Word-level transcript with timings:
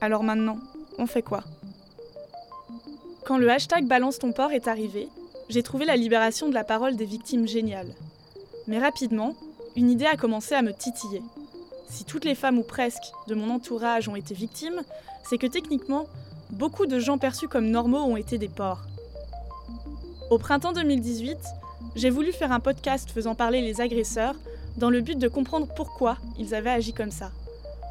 Alors 0.00 0.22
maintenant, 0.22 0.58
on 0.98 1.06
fait 1.06 1.22
quoi? 1.22 1.44
Quand 3.24 3.38
le 3.38 3.50
hashtag 3.50 3.86
Balance 3.86 4.18
ton 4.18 4.32
port 4.32 4.52
est 4.52 4.68
arrivé, 4.68 5.08
j'ai 5.48 5.62
trouvé 5.62 5.84
la 5.84 5.96
libération 5.96 6.48
de 6.48 6.54
la 6.54 6.64
parole 6.64 6.96
des 6.96 7.04
victimes 7.04 7.46
géniale. 7.46 7.94
Mais 8.66 8.78
rapidement, 8.78 9.34
une 9.76 9.90
idée 9.90 10.06
a 10.06 10.16
commencé 10.16 10.54
à 10.54 10.62
me 10.62 10.72
titiller. 10.72 11.22
Si 11.88 12.04
toutes 12.04 12.24
les 12.24 12.34
femmes 12.34 12.58
ou 12.58 12.62
presque 12.62 13.12
de 13.28 13.34
mon 13.34 13.50
entourage 13.50 14.08
ont 14.08 14.16
été 14.16 14.34
victimes, 14.34 14.82
c'est 15.24 15.38
que 15.38 15.46
techniquement, 15.46 16.06
beaucoup 16.50 16.86
de 16.86 16.98
gens 16.98 17.18
perçus 17.18 17.48
comme 17.48 17.70
normaux 17.70 18.02
ont 18.02 18.16
été 18.16 18.38
des 18.38 18.48
porcs. 18.48 18.86
Au 20.30 20.38
printemps 20.38 20.72
2018, 20.72 21.38
j'ai 21.94 22.10
voulu 22.10 22.32
faire 22.32 22.52
un 22.52 22.60
podcast 22.60 23.10
faisant 23.10 23.34
parler 23.34 23.60
les 23.60 23.80
agresseurs 23.80 24.36
dans 24.78 24.90
le 24.90 25.00
but 25.00 25.18
de 25.18 25.28
comprendre 25.28 25.68
pourquoi 25.76 26.16
ils 26.38 26.54
avaient 26.54 26.70
agi 26.70 26.92
comme 26.92 27.10
ça. 27.10 27.30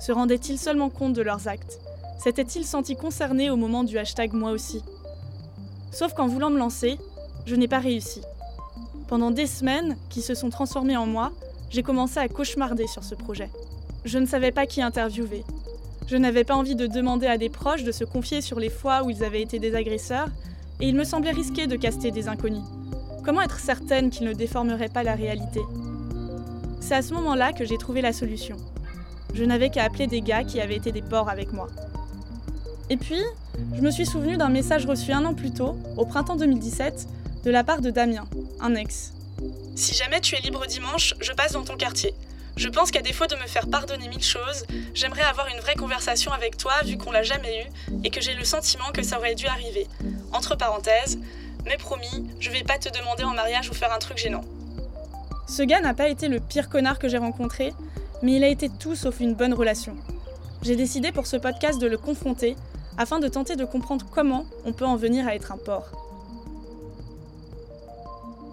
Se 0.02 0.11
rendaient-ils 0.11 0.57
seulement 0.57 0.89
compte 0.89 1.13
de 1.13 1.21
leurs 1.21 1.47
actes? 1.47 1.79
S'étaient-ils 2.17 2.66
sentis 2.66 2.95
concernés 2.95 3.52
au 3.52 3.55
moment 3.55 3.84
du 3.84 3.99
hashtag 3.99 4.34
moi 4.34 4.49
aussi 4.49 4.81
Sauf 5.91 6.16
qu'en 6.16 6.26
voulant 6.26 6.49
me 6.49 6.57
lancer, 6.57 6.98
je 7.45 7.55
n'ai 7.55 7.67
pas 7.67 7.77
réussi. 7.77 8.21
Pendant 9.07 9.29
des 9.29 9.45
semaines, 9.45 9.98
qui 10.09 10.23
se 10.23 10.34
sont 10.34 10.49
transformées 10.49 10.98
en 10.98 11.05
mois, 11.05 11.31
j'ai 11.70 11.84
commencé 11.84 12.17
à 12.17 12.27
cauchemarder 12.27 12.88
sur 12.88 13.03
ce 13.03 13.13
projet. 13.13 13.52
Je 14.03 14.17
ne 14.17 14.26
savais 14.26 14.52
pas 14.52 14.66
qui 14.66 14.81
interviewer. 14.81 15.43
Je 16.07 16.18
n'avais 16.18 16.45
pas 16.45 16.55
envie 16.55 16.76
de 16.76 16.88
demander 16.88 17.27
à 17.27 17.38
des 17.38 17.49
proches 17.49 17.84
de 17.84 17.91
se 17.91 18.04
confier 18.04 18.41
sur 18.41 18.59
les 18.59 18.71
fois 18.71 19.04
où 19.04 19.12
ils 19.12 19.23
avaient 19.23 19.43
été 19.43 19.59
des 19.59 19.76
agresseurs, 19.76 20.29
et 20.79 20.88
il 20.88 20.95
me 20.95 21.04
semblait 21.04 21.29
risqué 21.29 21.68
de 21.68 21.76
caster 21.76 22.09
des 22.09 22.27
inconnus. 22.27 22.63
Comment 23.23 23.41
être 23.41 23.59
certaine 23.59 24.09
qu'ils 24.09 24.26
ne 24.26 24.34
déformeraient 24.34 24.90
pas 24.90 25.04
la 25.04 25.13
réalité? 25.13 25.62
C'est 26.79 26.95
à 26.95 27.04
ce 27.04 27.13
moment-là 27.13 27.54
que 27.54 27.65
j'ai 27.65 27.77
trouvé 27.77 28.02
la 28.02 28.13
solution. 28.13 28.57
Je 29.34 29.44
n'avais 29.44 29.70
qu'à 29.70 29.84
appeler 29.84 30.08
des 30.08 30.21
gars 30.21 30.44
qui 30.44 30.59
avaient 30.59 30.76
été 30.76 30.91
des 30.91 31.02
porcs 31.02 31.30
avec 31.30 31.53
moi. 31.53 31.67
Et 32.90 32.98
puis, 32.98 33.21
je 33.76 33.82
me 33.82 33.91
suis 33.91 34.05
souvenu 34.05 34.37
d'un 34.37 34.49
message 34.49 34.85
reçu 34.85 35.12
un 35.12 35.24
an 35.26 35.34
plus 35.34 35.51
tôt, 35.51 35.77
au 35.98 36.05
printemps 36.05 36.35
2017, 36.35 37.07
de 37.43 37.52
la 37.52 37.63
part 37.63 37.82
de 37.82 37.90
Damien, 37.90 38.26
un 38.59 38.76
ex. 38.76 39.13
Si 39.76 39.96
jamais 39.96 40.20
tu 40.20 40.35
es 40.35 40.41
libre 40.41 40.65
dimanche, 40.68 41.15
je 41.20 41.32
passe 41.32 41.54
dans 41.54 41.63
ton 41.63 41.77
quartier. 41.77 42.13
Je 42.57 42.68
pense 42.68 42.91
qu'à 42.91 43.02
défaut 43.02 43.27
de 43.27 43.35
me 43.35 43.48
faire 43.48 43.68
pardonner 43.68 44.09
mille 44.09 44.24
choses, 44.24 44.65
j'aimerais 44.93 45.24
avoir 45.24 45.48
une 45.48 45.59
vraie 45.62 45.76
conversation 45.76 46.34
avec 46.34 46.57
toi 46.57 46.74
vu 46.85 46.98
qu'on 46.98 47.12
l'a 47.12 47.24
jamais 47.24 47.63
eu 47.63 47.98
et 48.04 48.09
que 48.09 48.20
j'ai 48.20 48.34
le 48.34 48.43
sentiment 48.43 48.91
que 48.93 49.02
ça 49.02 49.18
aurait 49.18 49.35
dû 49.35 49.48
arriver. 49.48 49.87
Entre 50.34 50.55
parenthèses, 50.55 51.18
mais 51.65 51.77
promis, 51.77 52.29
je 52.40 52.52
vais 52.52 52.63
pas 52.63 52.77
te 52.77 52.90
demander 52.90 53.24
en 53.24 53.34
mariage 53.34 53.70
ou 53.70 53.74
faire 53.74 53.93
un 53.93 53.99
truc 53.99 54.18
gênant. 54.18 54.43
Ce 55.48 55.63
gars 55.63 55.79
n'a 55.79 55.93
pas 55.93 56.09
été 56.09 56.27
le 56.27 56.40
pire 56.40 56.70
connard 56.70 56.99
que 56.99 57.07
j'ai 57.07 57.18
rencontré, 57.18 57.74
mais 58.22 58.34
il 58.34 58.44
a 58.44 58.48
été 58.48 58.70
tout 58.70 58.96
sauf 58.96 59.20
une 59.20 59.36
bonne 59.36 59.54
relation. 59.54 59.96
J'ai 60.62 60.76
décidé 60.76 61.12
pour 61.12 61.27
ce 61.27 61.38
podcast 61.38 61.82
de 61.82 61.88
le 61.88 61.98
confronter 61.98 62.55
afin 62.98 63.20
de 63.20 63.27
tenter 63.27 63.55
de 63.55 63.66
comprendre 63.66 64.06
comment 64.12 64.46
on 64.66 64.74
peut 64.74 64.86
en 64.86 64.96
venir 64.96 65.28
à 65.28 65.36
être 65.36 65.52
un 65.52 65.58
porc. 65.58 65.91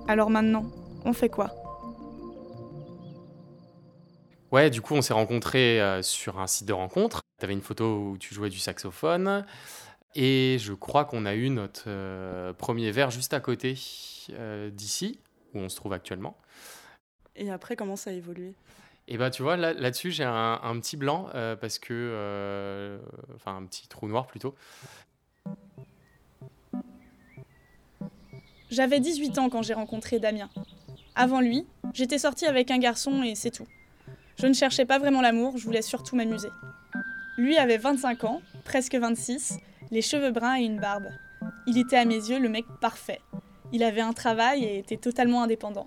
Alors 0.06 0.30
maintenant, 0.30 0.64
on 1.04 1.12
fait 1.12 1.28
quoi? 1.28 1.54
Ouais, 4.50 4.70
du 4.70 4.80
coup, 4.80 4.94
on 4.94 5.02
s'est 5.02 5.12
rencontrés 5.12 5.80
euh, 5.82 6.00
sur 6.00 6.38
un 6.38 6.46
site 6.46 6.66
de 6.66 6.72
rencontre. 6.72 7.20
Tu 7.38 7.44
avais 7.44 7.52
une 7.52 7.60
photo 7.60 7.98
où 7.98 8.18
tu 8.18 8.34
jouais 8.34 8.48
du 8.48 8.58
saxophone. 8.58 9.44
Et 10.14 10.56
je 10.58 10.72
crois 10.72 11.04
qu'on 11.04 11.26
a 11.26 11.34
eu 11.34 11.50
notre 11.50 11.84
euh, 11.86 12.54
premier 12.54 12.90
verre 12.90 13.10
juste 13.10 13.34
à 13.34 13.40
côté 13.40 13.78
euh, 14.30 14.70
d'ici, 14.70 15.20
où 15.52 15.58
on 15.58 15.68
se 15.68 15.76
trouve 15.76 15.92
actuellement. 15.92 16.38
Et 17.36 17.50
après, 17.50 17.76
comment 17.76 17.96
ça 17.96 18.08
a 18.08 18.14
évolué? 18.14 18.54
Et 19.08 19.16
bah, 19.16 19.30
tu 19.30 19.42
vois, 19.42 19.56
là, 19.56 19.74
dessus 19.74 20.10
j'ai 20.10 20.24
un, 20.24 20.78
petit 20.80 20.96
blanc, 20.96 21.28
euh, 21.34 21.56
parce 21.56 21.78
que. 21.78 22.98
Enfin, 23.34 23.56
un 23.56 23.64
petit 23.64 23.88
trou 23.88 24.06
noir 24.06 24.26
plutôt. 24.26 24.54
J'avais 28.70 29.00
18 29.00 29.38
ans 29.38 29.48
quand 29.48 29.62
j'ai 29.62 29.72
rencontré 29.72 30.18
Damien. 30.18 30.50
Avant 31.14 31.40
lui, 31.40 31.66
j'étais 31.94 32.18
sortie 32.18 32.44
avec 32.44 32.70
un 32.70 32.78
garçon 32.78 33.22
et 33.22 33.34
c'est 33.34 33.50
tout. 33.50 33.66
Je 34.36 34.46
ne 34.46 34.52
cherchais 34.52 34.84
pas 34.84 34.98
vraiment 34.98 35.22
l'amour, 35.22 35.56
je 35.56 35.64
voulais 35.64 35.82
surtout 35.82 36.14
m'amuser. 36.14 36.50
Lui 37.38 37.56
avait 37.56 37.78
25 37.78 38.24
ans, 38.24 38.42
presque 38.64 38.94
26, 38.94 39.58
les 39.90 40.02
cheveux 40.02 40.32
bruns 40.32 40.58
et 40.58 40.64
une 40.64 40.78
barbe. 40.78 41.08
Il 41.66 41.78
était 41.78 41.96
à 41.96 42.04
mes 42.04 42.16
yeux 42.16 42.38
le 42.38 42.48
mec 42.48 42.66
parfait. 42.80 43.20
Il 43.72 43.82
avait 43.82 44.02
un 44.02 44.12
travail 44.12 44.64
et 44.64 44.78
était 44.78 44.96
totalement 44.96 45.42
indépendant. 45.42 45.86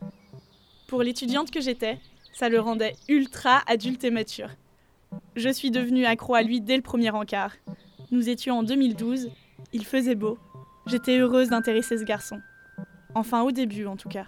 Pour 0.87 1.03
l'étudiante 1.03 1.51
que 1.51 1.61
j'étais, 1.61 1.99
ça 2.33 2.49
le 2.49 2.59
rendait 2.59 2.95
ultra 3.07 3.61
adulte 3.67 4.03
et 4.03 4.11
mature. 4.11 4.49
Je 5.35 5.49
suis 5.49 5.71
devenue 5.71 6.05
accro 6.05 6.35
à 6.35 6.41
lui 6.41 6.61
dès 6.61 6.75
le 6.75 6.81
premier 6.81 7.09
encart. 7.11 7.53
Nous 8.11 8.29
étions 8.29 8.59
en 8.59 8.63
2012, 8.63 9.29
il 9.73 9.85
faisait 9.85 10.15
beau. 10.15 10.37
J'étais 10.87 11.17
heureuse 11.17 11.49
d'intéresser 11.49 11.97
ce 11.97 12.03
garçon. 12.03 12.41
Enfin 13.13 13.41
au 13.41 13.51
début 13.51 13.85
en 13.85 13.97
tout 13.97 14.09
cas. 14.09 14.27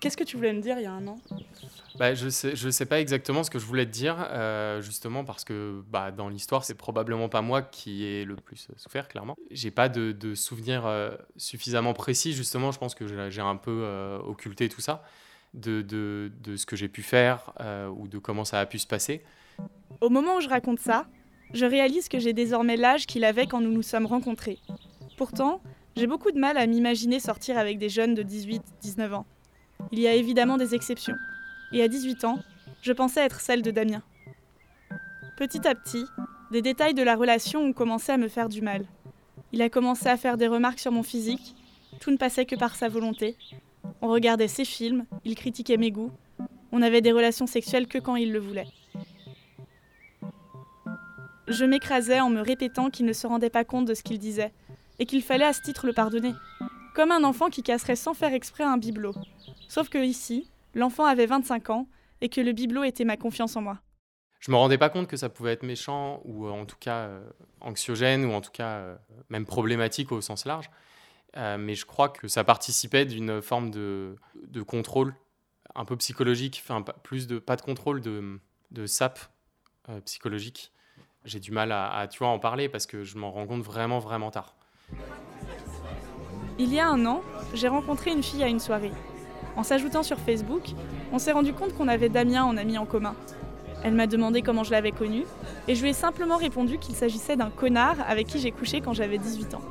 Qu'est-ce 0.00 0.16
que 0.16 0.24
tu 0.24 0.36
voulais 0.36 0.52
me 0.52 0.60
dire 0.60 0.78
il 0.78 0.84
y 0.84 0.86
a 0.86 0.92
un 0.92 1.06
an? 1.06 1.18
Bah, 1.98 2.14
je 2.14 2.28
je 2.28 2.70
sais 2.70 2.86
pas 2.86 3.00
exactement 3.00 3.42
ce 3.42 3.50
que 3.50 3.58
je 3.58 3.66
voulais 3.66 3.86
te 3.86 3.90
dire, 3.90 4.16
euh, 4.30 4.80
justement 4.80 5.24
parce 5.24 5.44
que 5.44 5.82
bah, 5.88 6.10
dans 6.10 6.28
l'histoire, 6.28 6.64
c'est 6.64 6.74
probablement 6.74 7.28
pas 7.28 7.42
moi 7.42 7.62
qui 7.62 8.04
ai 8.04 8.24
le 8.24 8.36
plus 8.36 8.68
souffert, 8.76 9.08
clairement. 9.08 9.36
J'ai 9.50 9.70
pas 9.70 9.88
de, 9.88 10.34
souvenirs 10.34 10.86
euh, 10.86 11.10
suffisamment 11.36 11.94
précis, 11.94 12.32
justement. 12.32 12.72
Je 12.72 12.78
pense 12.78 12.94
que 12.94 13.30
j'ai 13.30 13.40
un 13.40 13.56
peu 13.56 13.82
euh, 13.84 14.18
occulté 14.18 14.68
tout 14.68 14.80
ça, 14.80 15.02
de 15.54 16.30
ce 16.56 16.66
que 16.66 16.76
j'ai 16.76 16.88
pu 16.88 17.02
faire 17.02 17.52
ou 17.96 18.08
de 18.08 18.18
comment 18.18 18.44
ça 18.44 18.60
a 18.60 18.66
pu 18.66 18.78
se 18.78 18.86
passer. 18.86 19.22
Au 20.00 20.10
moment 20.10 20.36
où 20.36 20.40
je 20.40 20.48
raconte 20.48 20.80
ça, 20.80 21.06
je 21.54 21.64
réalise 21.64 22.08
que 22.08 22.18
j'ai 22.18 22.32
désormais 22.32 22.76
l'âge 22.76 23.06
qu'il 23.06 23.24
avait 23.24 23.46
quand 23.46 23.60
nous 23.60 23.72
nous 23.72 23.82
sommes 23.82 24.06
rencontrés. 24.06 24.58
Pourtant, 25.16 25.62
j'ai 25.96 26.06
beaucoup 26.06 26.30
de 26.30 26.38
mal 26.38 26.58
à 26.58 26.66
m'imaginer 26.66 27.20
sortir 27.20 27.56
avec 27.56 27.78
des 27.78 27.88
jeunes 27.88 28.14
de 28.14 28.22
18-19 28.22 29.14
ans. 29.14 29.26
Il 29.92 30.00
y 30.00 30.06
a 30.06 30.14
évidemment 30.14 30.58
des 30.58 30.74
exceptions 30.74 31.14
et 31.72 31.82
à 31.82 31.88
18 31.88 32.24
ans, 32.24 32.38
je 32.82 32.92
pensais 32.92 33.20
être 33.20 33.40
celle 33.40 33.62
de 33.62 33.70
Damien. 33.70 34.02
Petit 35.36 35.66
à 35.66 35.74
petit, 35.74 36.04
des 36.50 36.62
détails 36.62 36.94
de 36.94 37.02
la 37.02 37.16
relation 37.16 37.60
ont 37.60 37.72
commencé 37.72 38.12
à 38.12 38.16
me 38.16 38.28
faire 38.28 38.48
du 38.48 38.62
mal. 38.62 38.86
Il 39.52 39.62
a 39.62 39.68
commencé 39.68 40.08
à 40.08 40.16
faire 40.16 40.36
des 40.36 40.48
remarques 40.48 40.78
sur 40.78 40.92
mon 40.92 41.02
physique, 41.02 41.54
tout 42.00 42.10
ne 42.10 42.16
passait 42.16 42.46
que 42.46 42.56
par 42.56 42.74
sa 42.74 42.88
volonté. 42.88 43.36
On 44.00 44.08
regardait 44.08 44.48
ses 44.48 44.64
films, 44.64 45.04
il 45.24 45.34
critiquait 45.34 45.76
mes 45.76 45.90
goûts, 45.90 46.12
on 46.72 46.82
avait 46.82 47.00
des 47.00 47.12
relations 47.12 47.46
sexuelles 47.46 47.86
que 47.86 47.98
quand 47.98 48.16
il 48.16 48.32
le 48.32 48.38
voulait. 48.38 48.68
Je 51.48 51.64
m'écrasais 51.64 52.20
en 52.20 52.28
me 52.28 52.40
répétant 52.40 52.90
qu'il 52.90 53.06
ne 53.06 53.12
se 53.12 53.26
rendait 53.26 53.50
pas 53.50 53.64
compte 53.64 53.86
de 53.86 53.94
ce 53.94 54.02
qu'il 54.02 54.18
disait, 54.18 54.52
et 54.98 55.06
qu'il 55.06 55.22
fallait 55.22 55.44
à 55.44 55.52
ce 55.52 55.62
titre 55.62 55.86
le 55.86 55.92
pardonner, 55.92 56.34
comme 56.94 57.12
un 57.12 57.24
enfant 57.24 57.50
qui 57.50 57.62
casserait 57.62 57.96
sans 57.96 58.14
faire 58.14 58.32
exprès 58.32 58.64
un 58.64 58.78
bibelot. 58.78 59.14
Sauf 59.68 59.88
que 59.88 59.98
ici, 59.98 60.48
l'enfant 60.76 61.06
avait 61.06 61.26
25 61.26 61.70
ans 61.70 61.88
et 62.20 62.28
que 62.28 62.40
le 62.40 62.52
bibelot 62.52 62.84
était 62.84 63.04
ma 63.04 63.16
confiance 63.16 63.56
en 63.56 63.62
moi. 63.62 63.80
Je 64.38 64.50
me 64.50 64.56
rendais 64.56 64.78
pas 64.78 64.90
compte 64.90 65.08
que 65.08 65.16
ça 65.16 65.28
pouvait 65.28 65.52
être 65.52 65.62
méchant 65.62 66.20
ou 66.24 66.46
euh, 66.46 66.50
en 66.50 66.66
tout 66.66 66.76
cas 66.78 67.06
euh, 67.06 67.26
anxiogène 67.60 68.24
ou 68.26 68.32
en 68.32 68.40
tout 68.40 68.50
cas 68.52 68.76
euh, 68.76 68.96
même 69.30 69.46
problématique 69.46 70.12
au 70.12 70.20
sens 70.20 70.44
large. 70.44 70.70
mais 71.34 71.74
je 71.74 71.84
crois 71.84 72.08
que 72.08 72.28
ça 72.28 72.44
participait 72.44 73.06
d'une 73.06 73.42
forme 73.42 73.70
de, 73.70 74.16
de, 74.46 74.62
contrôle 74.62 75.14
un 75.74 75.84
peu 75.84 75.96
psychologique, 75.96 76.62
enfin 76.62 76.82
plus 77.02 77.26
de 77.26 77.38
pas 77.38 77.56
de 77.56 77.62
contrôle 77.62 78.00
de, 78.00 78.40
de 78.70 78.86
sap 78.86 79.18
psychologique. 80.04 80.72
J'ai 81.24 81.40
du 81.40 81.50
mal 81.50 81.72
à, 81.72 81.92
à, 81.92 82.06
tu 82.08 82.20
vois, 82.20 82.28
en 82.28 82.38
parler 82.38 82.68
parce 82.68 82.86
que 82.86 83.04
je 83.04 83.18
m'en 83.18 83.30
rends 83.32 83.46
compte 83.46 83.62
vraiment 83.62 83.98
vraiment 83.98 84.30
tard. 84.30 84.56
Il 86.58 86.72
y 86.72 86.80
a 86.80 86.88
un 86.88 87.04
an, 87.04 87.22
j'ai 87.52 87.68
rencontré 87.68 88.12
une 88.12 88.22
fille 88.22 88.42
à 88.42 88.48
une 88.48 88.60
soirée. 88.60 88.92
En 89.56 89.62
s'ajoutant 89.62 90.02
sur 90.02 90.18
Facebook, 90.18 90.62
on 91.12 91.18
s'est 91.18 91.32
rendu 91.32 91.52
compte 91.52 91.74
qu'on 91.74 91.88
avait 91.88 92.08
Damien 92.08 92.44
en 92.44 92.56
ami 92.56 92.78
en 92.78 92.84
commun. 92.84 93.14
Elle 93.82 93.94
m'a 93.94 94.06
demandé 94.06 94.42
comment 94.42 94.64
je 94.64 94.70
l'avais 94.70 94.92
connu, 94.92 95.24
et 95.68 95.74
je 95.74 95.82
lui 95.82 95.90
ai 95.90 95.94
simplement 95.94 96.36
répondu 96.36 96.78
qu'il 96.78 96.94
s'agissait 96.94 97.36
d'un 97.36 97.50
connard 97.50 97.96
avec 98.06 98.26
qui 98.26 98.38
j'ai 98.38 98.50
couché 98.50 98.80
quand 98.80 98.92
j'avais 98.92 99.18
18 99.18 99.54
ans. 99.54 99.62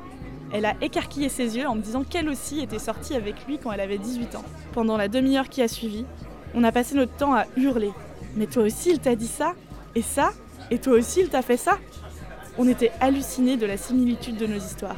Elle 0.53 0.65
a 0.65 0.75
écarquillé 0.81 1.29
ses 1.29 1.57
yeux 1.57 1.67
en 1.67 1.75
me 1.75 1.81
disant 1.81 2.03
qu'elle 2.03 2.29
aussi 2.29 2.61
était 2.61 2.79
sortie 2.79 3.15
avec 3.15 3.45
lui 3.45 3.57
quand 3.57 3.71
elle 3.71 3.81
avait 3.81 3.97
18 3.97 4.35
ans. 4.35 4.43
Pendant 4.73 4.95
la 4.95 5.07
demi-heure 5.07 5.49
qui 5.49 5.61
a 5.61 5.67
suivi, 5.67 6.05
on 6.53 6.63
a 6.63 6.71
passé 6.71 6.95
notre 6.95 7.15
temps 7.15 7.33
à 7.33 7.45
hurler. 7.57 7.91
Mais 8.35 8.47
toi 8.47 8.63
aussi, 8.63 8.91
il 8.91 8.99
t'a 8.99 9.15
dit 9.15 9.27
ça 9.27 9.53
Et 9.95 10.01
ça 10.01 10.31
Et 10.71 10.77
toi 10.77 10.93
aussi, 10.93 11.21
il 11.21 11.29
t'a 11.29 11.41
fait 11.41 11.57
ça 11.57 11.77
On 12.57 12.67
était 12.67 12.91
hallucinés 13.01 13.57
de 13.57 13.65
la 13.65 13.77
similitude 13.77 14.37
de 14.37 14.47
nos 14.47 14.57
histoires. 14.57 14.97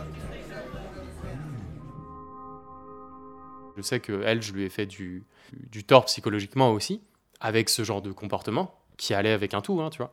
Je 3.77 3.83
sais 3.83 3.99
que 3.99 4.23
elle, 4.25 4.41
je 4.41 4.51
lui 4.53 4.63
ai 4.63 4.69
fait 4.69 4.87
du, 4.87 5.23
du 5.53 5.83
tort 5.83 6.05
psychologiquement 6.05 6.71
aussi, 6.71 7.01
avec 7.39 7.69
ce 7.69 7.83
genre 7.83 8.01
de 8.01 8.11
comportement 8.11 8.73
qui 8.97 9.13
allait 9.13 9.31
avec 9.31 9.53
un 9.53 9.61
tout, 9.61 9.79
hein, 9.79 9.91
tu 9.91 9.99
vois. 9.99 10.11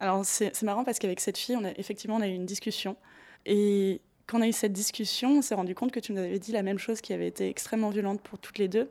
Alors 0.00 0.24
c'est 0.24 0.62
marrant 0.62 0.82
parce 0.82 0.98
qu'avec 0.98 1.20
cette 1.20 1.36
fille, 1.36 1.56
on 1.56 1.64
a, 1.64 1.72
effectivement, 1.76 2.16
on 2.16 2.22
a 2.22 2.26
eu 2.26 2.32
une 2.32 2.46
discussion. 2.46 2.96
Et 3.44 4.00
quand 4.26 4.38
on 4.38 4.42
a 4.42 4.48
eu 4.48 4.52
cette 4.52 4.72
discussion, 4.72 5.38
on 5.38 5.42
s'est 5.42 5.54
rendu 5.54 5.74
compte 5.74 5.92
que 5.92 6.00
tu 6.00 6.12
nous 6.12 6.20
avais 6.20 6.38
dit 6.38 6.52
la 6.52 6.62
même 6.62 6.78
chose 6.78 7.02
qui 7.02 7.12
avait 7.12 7.26
été 7.26 7.50
extrêmement 7.50 7.90
violente 7.90 8.22
pour 8.22 8.38
toutes 8.38 8.56
les 8.56 8.68
deux. 8.68 8.90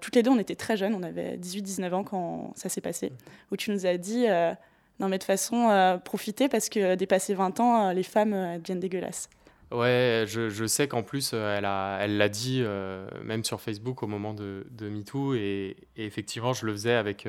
toutes 0.00 0.14
les 0.14 0.22
deux, 0.22 0.30
on 0.30 0.38
était 0.38 0.54
très 0.54 0.78
jeunes, 0.78 0.94
on 0.94 1.02
avait 1.02 1.36
18-19 1.36 1.92
ans 1.92 2.04
quand 2.04 2.52
ça 2.56 2.70
s'est 2.70 2.80
passé, 2.80 3.12
où 3.52 3.56
tu 3.58 3.70
nous 3.70 3.84
as 3.84 3.98
dit 3.98 4.24
non, 4.98 5.08
mais 5.08 5.18
de 5.18 5.22
toute 5.22 5.24
façon, 5.24 6.00
profitez 6.02 6.48
parce 6.48 6.70
que 6.70 6.94
dépasser 6.94 7.34
20 7.34 7.60
ans, 7.60 7.92
les 7.92 8.02
femmes 8.02 8.58
deviennent 8.58 8.80
dégueulasses. 8.80 9.28
Ouais, 9.72 10.24
je, 10.28 10.66
sais 10.66 10.86
qu'en 10.86 11.02
plus, 11.02 11.32
elle 11.32 11.62
l'a 11.62 11.98
elle 12.00 12.18
l'a 12.18 12.28
dit 12.28 12.62
même 13.24 13.44
sur 13.44 13.60
Facebook 13.60 14.02
au 14.02 14.06
moment 14.06 14.32
de, 14.32 14.66
de 14.70 14.88
MeToo, 14.88 15.34
et, 15.34 15.76
effectivement, 15.96 16.52
je 16.52 16.66
le 16.66 16.72
faisais 16.72 16.94
avec. 16.94 17.28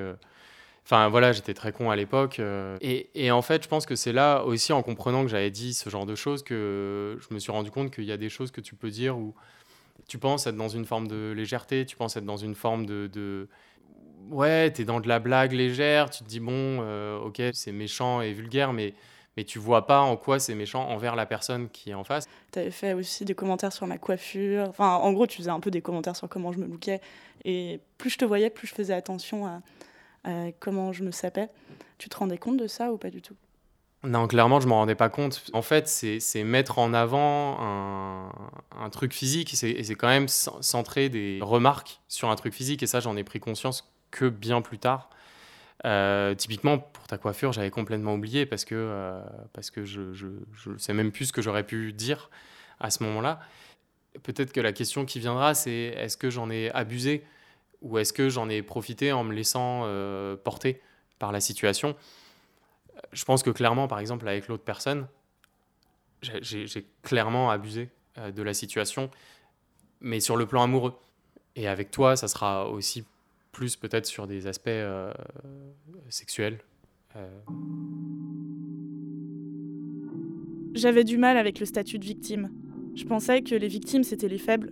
Enfin 0.86 1.10
voilà, 1.10 1.34
j'étais 1.34 1.54
très 1.54 1.72
con 1.72 1.90
à 1.90 1.96
l'époque. 1.96 2.40
et, 2.82 3.32
en 3.32 3.42
fait, 3.42 3.64
je 3.64 3.68
pense 3.68 3.86
que 3.86 3.96
c'est 3.96 4.14
là 4.14 4.44
aussi, 4.44 4.72
en 4.72 4.84
comprenant 4.84 5.24
que 5.24 5.30
j'avais 5.30 5.52
dit 5.52 5.74
ce 5.74 5.90
genre 5.90 6.06
de 6.06 6.16
choses, 6.16 6.44
que 6.44 7.18
je 7.20 7.34
me 7.34 7.40
suis 7.40 7.52
rendu 7.52 7.72
compte 7.72 7.92
qu'il 7.92 8.06
y 8.06 8.12
a 8.12 8.18
des 8.18 8.30
choses 8.30 8.52
que 8.52 8.62
tu 8.62 8.76
peux 8.76 8.92
dire 8.92 9.18
où 9.18 9.34
tu 10.08 10.18
penses 10.18 10.48
être 10.48 10.56
dans 10.56 10.70
une 10.70 10.86
forme 10.86 11.08
de 11.08 11.34
légèreté, 11.36 11.86
tu 11.86 11.96
penses 11.96 12.18
être 12.18 12.26
dans 12.26 12.38
une 12.38 12.56
forme 12.56 12.86
de, 12.86 13.10
de 13.12 13.48
ouais, 14.30 14.72
tu 14.72 14.82
es 14.82 14.86
dans 14.86 15.00
de 15.00 15.08
la 15.08 15.20
blague 15.20 15.52
légère, 15.52 16.10
tu 16.10 16.24
te 16.24 16.30
dis, 16.30 16.40
bon, 16.40 16.80
euh, 16.82 17.20
ok, 17.20 17.42
c'est 17.54 17.72
méchant 17.72 18.22
et 18.22 18.34
vulgaire, 18.34 18.74
mais, 18.74 18.94
mais 19.38 19.44
tu 19.44 19.60
vois 19.60 19.86
pas 19.86 20.02
en 20.02 20.18
quoi 20.18 20.40
c'est 20.40 20.56
méchant 20.56 20.90
envers 20.90 21.16
la 21.16 21.28
personne 21.28 21.70
qui 21.70 21.92
est 21.92 21.94
en 21.94 22.04
face. 22.04 22.28
Tu 22.52 22.60
avais 22.60 22.72
fait 22.72 22.94
aussi 22.94 23.24
des 23.24 23.36
commentaires 23.36 23.72
sur 23.72 23.86
ma 23.86 24.00
coiffure. 24.00 24.68
Enfin, 24.68 24.96
en 24.96 25.14
gros, 25.14 25.28
tu 25.28 25.38
faisais 25.38 25.52
un 25.52 25.60
peu 25.60 25.70
des 25.70 25.82
commentaires 25.82 26.16
sur 26.16 26.28
comment 26.28 26.52
je 26.52 26.58
me 26.58 26.66
lookais. 26.66 27.00
Et 27.46 27.80
plus 28.00 28.10
je 28.10 28.18
te 28.18 28.26
voyais, 28.26 28.50
plus 28.50 28.68
je 28.68 28.74
faisais 28.74 28.96
attention 28.96 29.46
à, 29.46 29.62
comment 30.60 30.92
je 30.92 31.04
me 31.04 31.12
sapais. 31.12 31.50
Tu 32.00 32.10
te 32.10 32.18
rendais 32.18 32.38
compte 32.38 32.58
de 32.58 32.68
ça 32.68 32.92
ou 32.92 32.98
pas 32.98 33.12
du 33.12 33.22
tout? 33.22 33.36
Non, 34.04 34.28
clairement, 34.28 34.60
je 34.60 34.68
m'en 34.68 34.78
rendais 34.78 34.96
pas 34.96 35.10
compte. 35.10 35.46
En 35.54 35.62
fait, 35.62 35.88
c'est 35.88 36.44
mettre 36.44 36.80
en 36.80 36.94
avant 36.94 37.58
un, 37.60 38.32
un 38.76 38.90
truc 38.90 39.14
physique 39.14 39.54
et 39.54 39.84
c'est 39.84 39.96
quand 39.96 40.08
même 40.08 40.28
centrer 40.28 41.10
des 41.10 41.40
remarques 41.42 42.02
sur 42.08 42.30
un 42.30 42.36
truc 42.36 42.54
physique. 42.54 42.82
Et 42.82 42.88
ça, 42.88 43.00
j'en 43.00 43.16
ai 43.16 43.24
pris 43.24 43.40
conscience 43.40 43.94
que 44.10 44.28
bien 44.30 44.62
plus 44.62 44.80
tard. 44.80 45.10
Euh, 45.86 46.34
typiquement, 46.34 46.80
pour 46.80 47.08
ta 47.08 47.18
coiffure, 47.18 47.52
j'avais 47.54 47.70
complètement 47.70 48.16
oublié 48.16 48.46
parce 48.46 48.66
que, 48.66 48.76
euh, 48.76 49.22
parce 49.54 49.70
que 49.70 49.86
je 49.86 50.02
ne 50.02 50.78
sais 50.78 50.94
même 50.94 51.12
plus 51.12 51.26
ce 51.26 51.34
que 51.34 51.42
j'aurais 51.42 51.64
pu 51.64 51.94
dire 51.94 52.30
à 52.80 52.90
ce 52.90 53.04
moment-là. 53.04 53.40
Peut-être 54.24 54.52
que 54.52 54.62
la 54.62 54.74
question 54.74 55.06
qui 55.06 55.20
viendra, 55.20 55.54
c'est 55.54 55.72
est-ce 55.72 56.18
que 56.18 56.30
j'en 56.30 56.50
ai 56.50 56.72
abusé 56.72 57.24
ou 57.82 58.00
est-ce 58.00 58.14
que 58.14 58.30
j'en 58.30 58.50
ai 58.50 58.64
profité 58.64 59.12
en 59.12 59.24
me 59.24 59.34
laissant 59.34 59.84
euh, 59.86 60.36
porter 60.36 60.82
par 61.20 61.32
la 61.32 61.40
situation? 61.40 61.96
Je 63.12 63.24
pense 63.26 63.44
que 63.44 63.52
clairement, 63.52 63.88
par 63.88 64.00
exemple, 64.00 64.28
avec 64.28 64.48
l'autre 64.48 64.64
personne, 64.64 65.08
j'ai 66.24 66.88
clairement 67.04 67.52
abusé 67.52 67.90
de 68.18 68.42
la 68.42 68.56
situation, 68.56 69.12
mais 70.02 70.20
sur 70.20 70.36
le 70.36 70.48
plan 70.48 70.64
amoureux. 70.64 70.96
Et 71.56 71.68
avec 71.68 71.92
toi, 71.92 72.16
ça 72.16 72.28
sera 72.28 72.68
aussi 72.68 73.06
plus 73.58 73.76
peut-être 73.76 74.06
sur 74.06 74.28
des 74.28 74.46
aspects 74.46 74.68
euh, 74.68 75.12
sexuels. 76.10 76.60
Euh. 77.16 77.28
J'avais 80.76 81.04
du 81.04 81.18
mal 81.18 81.38
avec 81.38 81.60
le 81.60 81.66
statut 81.66 81.98
de 81.98 82.06
victime. 82.06 82.52
Je 82.94 83.04
pensais 83.06 83.42
que 83.42 83.56
les 83.56 83.68
victimes, 83.68 84.04
c'était 84.04 84.28
les 84.28 84.38
faibles. 84.38 84.72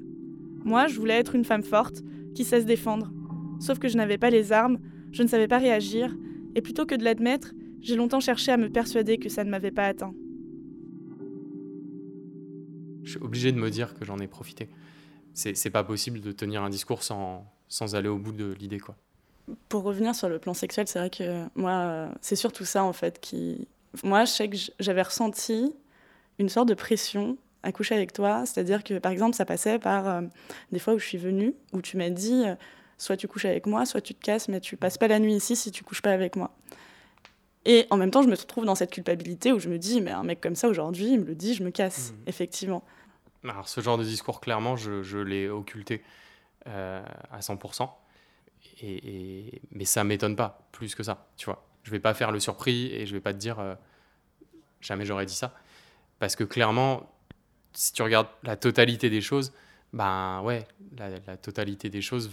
Moi, 0.63 0.85
je 0.85 0.99
voulais 0.99 1.15
être 1.15 1.33
une 1.33 1.45
femme 1.45 1.63
forte, 1.63 2.03
qui 2.35 2.43
sait 2.43 2.61
se 2.61 2.67
défendre. 2.67 3.11
Sauf 3.59 3.79
que 3.79 3.87
je 3.87 3.97
n'avais 3.97 4.19
pas 4.19 4.29
les 4.29 4.51
armes, 4.51 4.77
je 5.11 5.23
ne 5.23 5.27
savais 5.27 5.47
pas 5.47 5.57
réagir, 5.57 6.15
et 6.53 6.61
plutôt 6.61 6.85
que 6.85 6.93
de 6.93 7.03
l'admettre, 7.03 7.55
j'ai 7.81 7.95
longtemps 7.95 8.19
cherché 8.19 8.51
à 8.51 8.57
me 8.57 8.69
persuader 8.69 9.17
que 9.17 9.29
ça 9.29 9.43
ne 9.43 9.49
m'avait 9.49 9.71
pas 9.71 9.87
atteint. 9.87 10.13
Je 13.03 13.09
suis 13.09 13.19
obligé 13.19 13.51
de 13.51 13.57
me 13.57 13.71
dire 13.71 13.95
que 13.95 14.05
j'en 14.05 14.19
ai 14.19 14.27
profité. 14.27 14.69
C'est 15.33 15.71
pas 15.71 15.83
possible 15.83 16.21
de 16.21 16.31
tenir 16.31 16.61
un 16.61 16.69
discours 16.69 17.01
sans, 17.01 17.51
sans 17.67 17.95
aller 17.95 18.09
au 18.09 18.17
bout 18.17 18.31
de 18.31 18.53
l'idée. 18.53 18.79
quoi. 18.79 18.95
Pour 19.69 19.83
revenir 19.83 20.15
sur 20.15 20.29
le 20.29 20.39
plan 20.39 20.53
sexuel, 20.53 20.87
c'est 20.87 20.99
vrai 20.99 21.09
que 21.09 21.45
moi, 21.55 22.09
c'est 22.21 22.35
surtout 22.35 22.65
ça 22.65 22.83
en 22.83 22.93
fait 22.93 23.19
qui. 23.19 23.67
Moi, 24.03 24.25
je 24.25 24.31
sais 24.31 24.49
que 24.49 24.57
j'avais 24.79 25.03
ressenti 25.03 25.73
une 26.39 26.49
sorte 26.49 26.67
de 26.67 26.73
pression 26.73 27.37
à 27.65 27.71
coucher 27.71 27.95
avec 27.95 28.13
toi. 28.13 28.45
C'est-à-dire 28.45 28.83
que, 28.83 28.99
par 28.99 29.11
exemple, 29.11 29.35
ça 29.35 29.45
passait 29.45 29.79
par 29.79 30.07
euh, 30.07 30.21
des 30.71 30.79
fois 30.79 30.93
où 30.93 30.99
je 30.99 31.05
suis 31.05 31.17
venue, 31.17 31.53
où 31.73 31.81
tu 31.81 31.97
m'as 31.97 32.09
dit 32.09 32.43
euh, 32.45 32.55
soit 32.97 33.17
tu 33.17 33.27
couches 33.27 33.45
avec 33.45 33.65
moi, 33.65 33.85
soit 33.85 34.01
tu 34.01 34.13
te 34.13 34.23
casses, 34.23 34.47
mais 34.47 34.61
tu 34.61 34.77
passes 34.77 34.97
pas 34.97 35.07
la 35.07 35.19
nuit 35.19 35.35
ici 35.35 35.55
si 35.55 35.71
tu 35.71 35.83
couches 35.83 36.01
pas 36.01 36.11
avec 36.11 36.35
moi. 36.35 36.55
Et 37.65 37.87
en 37.89 37.97
même 37.97 38.11
temps, 38.11 38.21
je 38.21 38.27
me 38.27 38.37
trouve 38.37 38.65
dans 38.65 38.75
cette 38.75 38.91
culpabilité 38.91 39.51
où 39.51 39.59
je 39.59 39.69
me 39.69 39.79
dis, 39.79 39.99
mais 39.99 40.11
un 40.11 40.23
mec 40.23 40.39
comme 40.39 40.55
ça 40.55 40.67
aujourd'hui, 40.67 41.13
il 41.13 41.21
me 41.21 41.25
le 41.25 41.35
dit, 41.35 41.55
je 41.55 41.63
me 41.63 41.71
casse, 41.71 42.11
mmh. 42.11 42.29
effectivement. 42.29 42.83
Alors, 43.43 43.67
ce 43.67 43.81
genre 43.81 43.97
de 43.97 44.03
discours, 44.03 44.39
clairement, 44.39 44.75
je, 44.75 45.01
je 45.01 45.17
l'ai 45.17 45.49
occulté. 45.49 46.03
Euh, 46.67 47.03
à 47.31 47.41
100%. 47.41 47.87
Et, 48.81 49.61
mais 49.69 49.85
ça 49.85 50.03
m'étonne 50.03 50.35
pas 50.35 50.67
plus 50.71 50.95
que 50.95 51.03
ça, 51.03 51.27
tu 51.37 51.45
vois. 51.45 51.63
Je 51.83 51.91
vais 51.91 51.99
pas 51.99 52.15
faire 52.15 52.31
le 52.31 52.39
surpris 52.39 52.87
et 52.91 53.05
je 53.05 53.13
vais 53.13 53.21
pas 53.21 53.33
te 53.33 53.37
dire 53.37 53.59
euh, 53.59 53.75
jamais 54.81 55.05
j'aurais 55.05 55.27
dit 55.27 55.35
ça. 55.35 55.53
Parce 56.17 56.35
que 56.35 56.43
clairement, 56.43 57.13
si 57.73 57.93
tu 57.93 58.01
regardes 58.01 58.29
la 58.41 58.55
totalité 58.55 59.11
des 59.11 59.21
choses, 59.21 59.53
ben 59.93 60.41
ouais, 60.41 60.67
la, 60.97 61.37
totalité 61.37 61.91
des 61.91 62.01
choses 62.01 62.31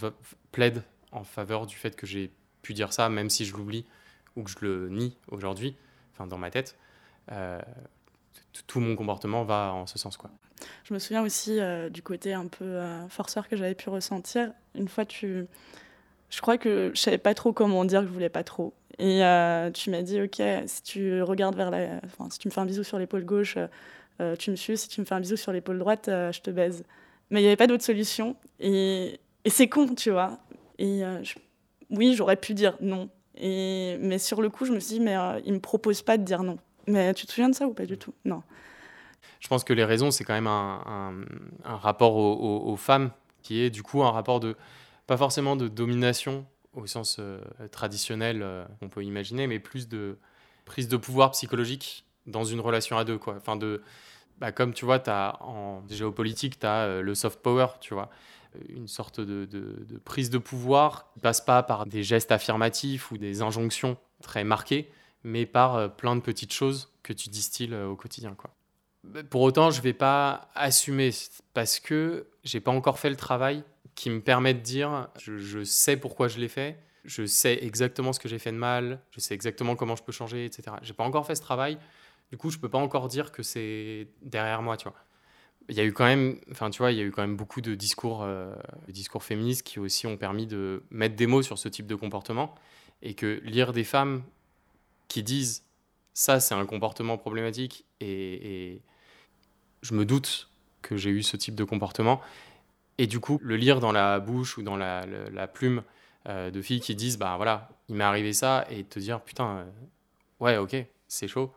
plaide 0.51 0.83
en 1.11 1.25
faveur 1.25 1.67
du 1.67 1.77
fait 1.77 1.95
que 1.95 2.07
j'ai 2.07 2.31
pu 2.63 2.73
dire 2.73 2.95
ça, 2.95 3.11
même 3.11 3.29
si 3.29 3.45
je 3.45 3.55
l'oublie 3.55 3.85
ou 4.35 4.45
que 4.45 4.51
je 4.51 4.57
le 4.63 4.89
nie 4.89 5.19
aujourd'hui, 5.29 5.77
enfin 6.15 6.27
dans 6.27 6.39
ma 6.39 6.51
tête. 6.51 6.79
Euh, 7.33 7.61
tout 8.67 8.81
mon 8.81 8.97
comportement 8.97 9.45
va 9.45 9.73
en 9.73 9.87
ce 9.87 9.99
sens. 9.99 10.17
Quoi. 10.17 10.31
Je 10.85 10.95
me 10.95 10.99
souviens 10.99 11.23
aussi 11.23 11.59
euh, 11.59 11.89
du 11.89 12.03
côté 12.03 12.33
un 12.33 12.47
peu 12.47 12.65
euh, 12.65 13.09
forceur 13.09 13.49
que 13.49 13.57
j'avais 13.57 13.75
pu 13.75 13.89
ressentir. 13.89 14.53
Une 14.75 14.89
fois, 14.89 15.05
tu... 15.05 15.47
je 16.31 16.41
crois 16.41 16.59
que 16.59 16.91
je 16.95 17.01
savais 17.01 17.19
pas 17.19 17.35
trop 17.35 17.53
comment 17.53 17.85
dire 17.85 18.01
que 18.01 18.07
je 18.07 18.13
voulais 18.13 18.29
pas 18.29 18.45
trop. 18.45 18.75
Et 18.99 19.25
euh, 19.25 19.71
tu 19.71 19.91
m'as 19.91 20.03
dit, 20.03 20.21
OK, 20.21 20.43
si 20.67 20.83
tu 20.83 21.23
regardes 21.23 21.57
vers 21.57 21.71
la... 21.71 22.01
Si 22.31 22.39
tu 22.39 22.49
me 22.49 22.53
fais 22.53 22.61
un 22.61 22.67
bisou 22.67 22.85
sur 22.85 22.99
l'épaule 22.99 23.25
gauche, 23.25 23.57
tu 24.39 24.51
me 24.51 24.57
suis. 24.57 24.77
Si 24.77 24.89
tu 24.89 25.01
me 25.01 25.07
fais 25.07 25.15
un 25.15 25.21
bisou 25.21 25.37
sur 25.37 25.53
l'épaule 25.53 25.79
droite, 25.79 26.05
je 26.07 26.41
te 26.41 26.51
baise. 26.51 26.85
Mais 27.31 27.41
il 27.41 27.45
n'y 27.45 27.49
avait 27.49 27.57
pas 27.57 27.67
d'autre 27.67 27.83
solution. 27.83 28.37
Et, 28.61 29.19
c'est 29.47 29.69
con, 29.69 29.95
tu 29.95 30.11
vois. 30.11 30.39
Et 30.79 31.03
oui, 31.91 32.15
j'aurais 32.15 32.37
pu 32.37 32.55
dire 32.55 32.77
non. 32.81 33.09
Mais 33.41 34.19
sur 34.19 34.43
le 34.43 34.51
coup, 34.51 34.67
je 34.67 34.73
me 34.73 34.79
suis 34.79 34.99
dit, 34.99 35.01
mais 35.01 35.17
il 35.45 35.55
me 35.55 35.61
propose 35.61 36.03
pas 36.03 36.19
de 36.19 36.23
dire 36.23 36.43
non. 36.43 36.59
Mais 36.87 37.15
tu 37.15 37.27
te 37.27 37.33
souviens 37.33 37.49
de 37.49 37.55
ça 37.55 37.67
ou 37.67 37.75
pas 37.75 37.87
du 37.87 37.99
tout? 37.99 38.15
Non. 38.25 38.43
Je 39.41 39.49
pense 39.49 39.65
que 39.65 39.73
les 39.73 39.85
raisons, 39.85 40.11
c'est 40.11 40.25
quand 40.25 40.35
même 40.35 40.47
un, 40.47 41.25
un, 41.65 41.77
rapport 41.77 42.17
aux, 42.17 42.77
femmes 42.77 43.11
qui 43.43 43.61
est 43.61 43.71
du 43.71 43.83
coup 43.83 44.03
un 44.03 44.11
rapport 44.11 44.41
de, 44.41 44.57
pas 45.07 45.17
forcément 45.17 45.57
de 45.57 45.69
domination 45.69 46.47
au 46.75 46.87
sens 46.87 47.17
euh, 47.19 47.41
traditionnel 47.71 48.41
euh, 48.43 48.65
qu'on 48.81 48.89
peut 48.89 49.05
imaginer, 49.05 49.47
mais 49.47 49.59
plus 49.59 49.89
de 49.89 50.17
prise 50.65 50.89
de 50.89 50.97
pouvoir 50.97 51.33
psychologique 51.33 52.07
dans 52.27 52.45
une 52.45 52.61
relation 52.61 52.97
à 52.97 53.05
deux. 53.05 53.19
Quoi. 53.19 53.35
Enfin 53.37 53.57
de, 53.57 53.83
bah, 54.39 54.53
comme 54.53 54.73
tu 54.73 54.85
vois, 54.85 55.03
as, 55.11 55.43
en 55.43 55.83
géopolitique, 55.89 56.61
tu 56.61 56.67
as 56.67 56.85
euh, 56.85 57.03
le 57.03 57.15
soft 57.15 57.41
power, 57.41 57.67
tu 57.81 57.95
vois 57.95 58.11
une 58.69 58.89
sorte 58.89 59.21
de, 59.21 59.45
de, 59.45 59.85
de, 59.89 59.99
prise 59.99 60.31
de 60.31 60.39
pouvoir 60.39 61.11
qui 61.13 61.21
passe 61.21 61.41
pas 61.41 61.63
par 61.63 61.87
des 61.87 62.03
gestes 62.03 62.33
affirmatifs 62.33 63.11
ou 63.11 63.19
des 63.19 63.41
injonctions 63.43 63.97
très 64.21 64.45
marquées, 64.45 64.91
mais 65.25 65.47
par 65.47 65.77
euh, 65.77 65.89
plein 65.89 66.17
de 66.17 66.21
petites 66.21 66.53
choses 66.53 66.93
que 67.03 67.13
tu 67.13 67.29
distilles 67.29 67.73
euh, 67.73 67.89
au 67.89 67.97
quotidien. 67.97 68.35
Quoi. 68.35 68.51
Pour 69.31 69.43
autant, 69.43 69.71
je 69.71 69.79
ne 69.79 69.83
vais 69.83 69.93
pas 69.93 70.49
assumer 70.55 71.11
parce 71.55 71.81
que 71.81 72.29
j'ai 72.45 72.61
pas 72.61 72.71
encore 72.71 72.99
fait 72.99 73.11
le 73.11 73.17
travail 73.17 73.65
qui 73.95 74.11
me 74.11 74.21
permet 74.21 74.55
de 74.55 74.61
dire 74.61 75.09
je, 75.19 75.65
sais 75.65 75.97
pourquoi 75.97 76.29
je 76.29 76.39
l'ai 76.39 76.49
fait, 76.49 76.79
je 77.05 77.27
sais 77.27 77.59
exactement 77.63 78.13
ce 78.13 78.21
que 78.21 78.29
j'ai 78.29 78.39
fait 78.39 78.53
de 78.53 78.57
mal, 78.57 79.01
je 79.11 79.21
sais 79.21 79.35
exactement 79.35 79.77
comment 79.77 79.97
je 79.97 80.03
peux 80.03 80.13
changer, 80.13 80.45
etc. 80.45 80.77
J'ai 80.83 80.95
pas 80.95 81.05
encore 81.05 81.27
fait 81.27 81.35
ce 81.35 81.43
travail, 81.43 81.79
du 82.31 82.39
coup, 82.39 82.51
je 82.51 82.59
peux 82.59 82.69
pas 82.69 82.79
encore 82.79 83.09
dire 83.09 83.33
que 83.33 83.43
c'est 83.43 84.09
derrière 84.23 84.63
moi, 84.63 84.77
tu 84.77 84.85
vois. 84.85 84.97
Il 85.69 85.77
y 85.77 85.81
a 85.81 85.85
eu 85.85 85.93
quand 85.93 86.07
même, 86.07 86.39
enfin, 86.51 86.71
tu 86.71 86.79
vois, 86.79 86.91
il 86.91 86.99
y 86.99 87.01
a 87.01 87.05
eu 87.05 87.11
quand 87.11 87.23
même 87.23 87.37
beaucoup 87.37 87.61
de 87.61 87.75
discours, 87.75 88.23
euh, 88.23 88.55
discours 88.89 89.23
féministes 89.23 89.65
qui 89.65 89.79
aussi 89.79 90.07
ont 90.07 90.17
permis 90.17 90.47
de 90.47 90.83
mettre 90.91 91.15
des 91.15 91.27
mots 91.27 91.43
sur 91.43 91.59
ce 91.59 91.69
type 91.69 91.87
de 91.87 91.95
comportement 91.95 92.55
et 93.03 93.15
que 93.15 93.41
lire 93.45 93.73
des 93.73 93.85
femmes 93.85 94.23
qui 95.09 95.23
disent 95.23 95.65
ça, 96.15 96.41
c'est 96.41 96.55
un 96.55 96.67
comportement 96.67 97.17
problématique 97.17 97.85
et, 98.01 98.81
je 99.83 99.95
me 99.95 100.05
doute 100.05 100.49
que 100.81 100.97
j'ai 100.97 101.11
eu 101.11 101.25
ce 101.25 101.37
type 101.37 101.57
de 101.57 101.65
comportement. 101.65 102.21
Et 102.99 103.09
du 103.09 103.19
coup, 103.19 103.41
le 103.43 103.57
lire 103.57 103.81
dans 103.81 103.91
la 103.91 104.21
bouche 104.21 104.57
ou 104.57 104.63
dans 104.63 104.77
la, 104.77 105.05
plume 105.53 105.83
euh, 106.29 106.53
de 106.53 106.63
filles 106.63 106.81
qui 106.81 106.95
disent 106.95 107.19
bah 107.19 107.35
voilà, 107.37 107.69
il 107.89 107.97
m'est 107.97 108.05
arrivé 108.05 108.33
ça 108.33 108.65
et 108.71 108.85
te 108.85 109.01
dire 109.01 109.21
putain, 109.21 109.57
euh, 109.57 109.65
ouais, 110.39 110.57
ok, 110.57 110.77
c'est 111.09 111.27
chaud. 111.27 111.51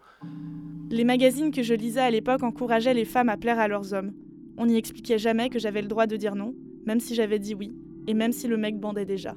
Les 0.89 1.03
magazines 1.03 1.51
que 1.51 1.61
je 1.61 1.75
lisais 1.75 2.01
à 2.01 2.09
l'époque 2.09 2.41
encourageaient 2.41 2.95
les 2.95 3.05
femmes 3.05 3.29
à 3.29 3.37
plaire 3.37 3.59
à 3.59 3.67
leurs 3.67 3.93
hommes. 3.93 4.13
On 4.57 4.65
n'y 4.65 4.77
expliquait 4.77 5.19
jamais 5.19 5.49
que 5.49 5.59
j'avais 5.59 5.83
le 5.83 5.87
droit 5.87 6.07
de 6.07 6.15
dire 6.15 6.35
non, 6.35 6.55
même 6.85 6.99
si 6.99 7.13
j'avais 7.13 7.37
dit 7.37 7.53
oui, 7.53 7.75
et 8.07 8.15
même 8.15 8.31
si 8.31 8.47
le 8.47 8.57
mec 8.57 8.79
bandait 8.79 9.05
déjà. 9.05 9.35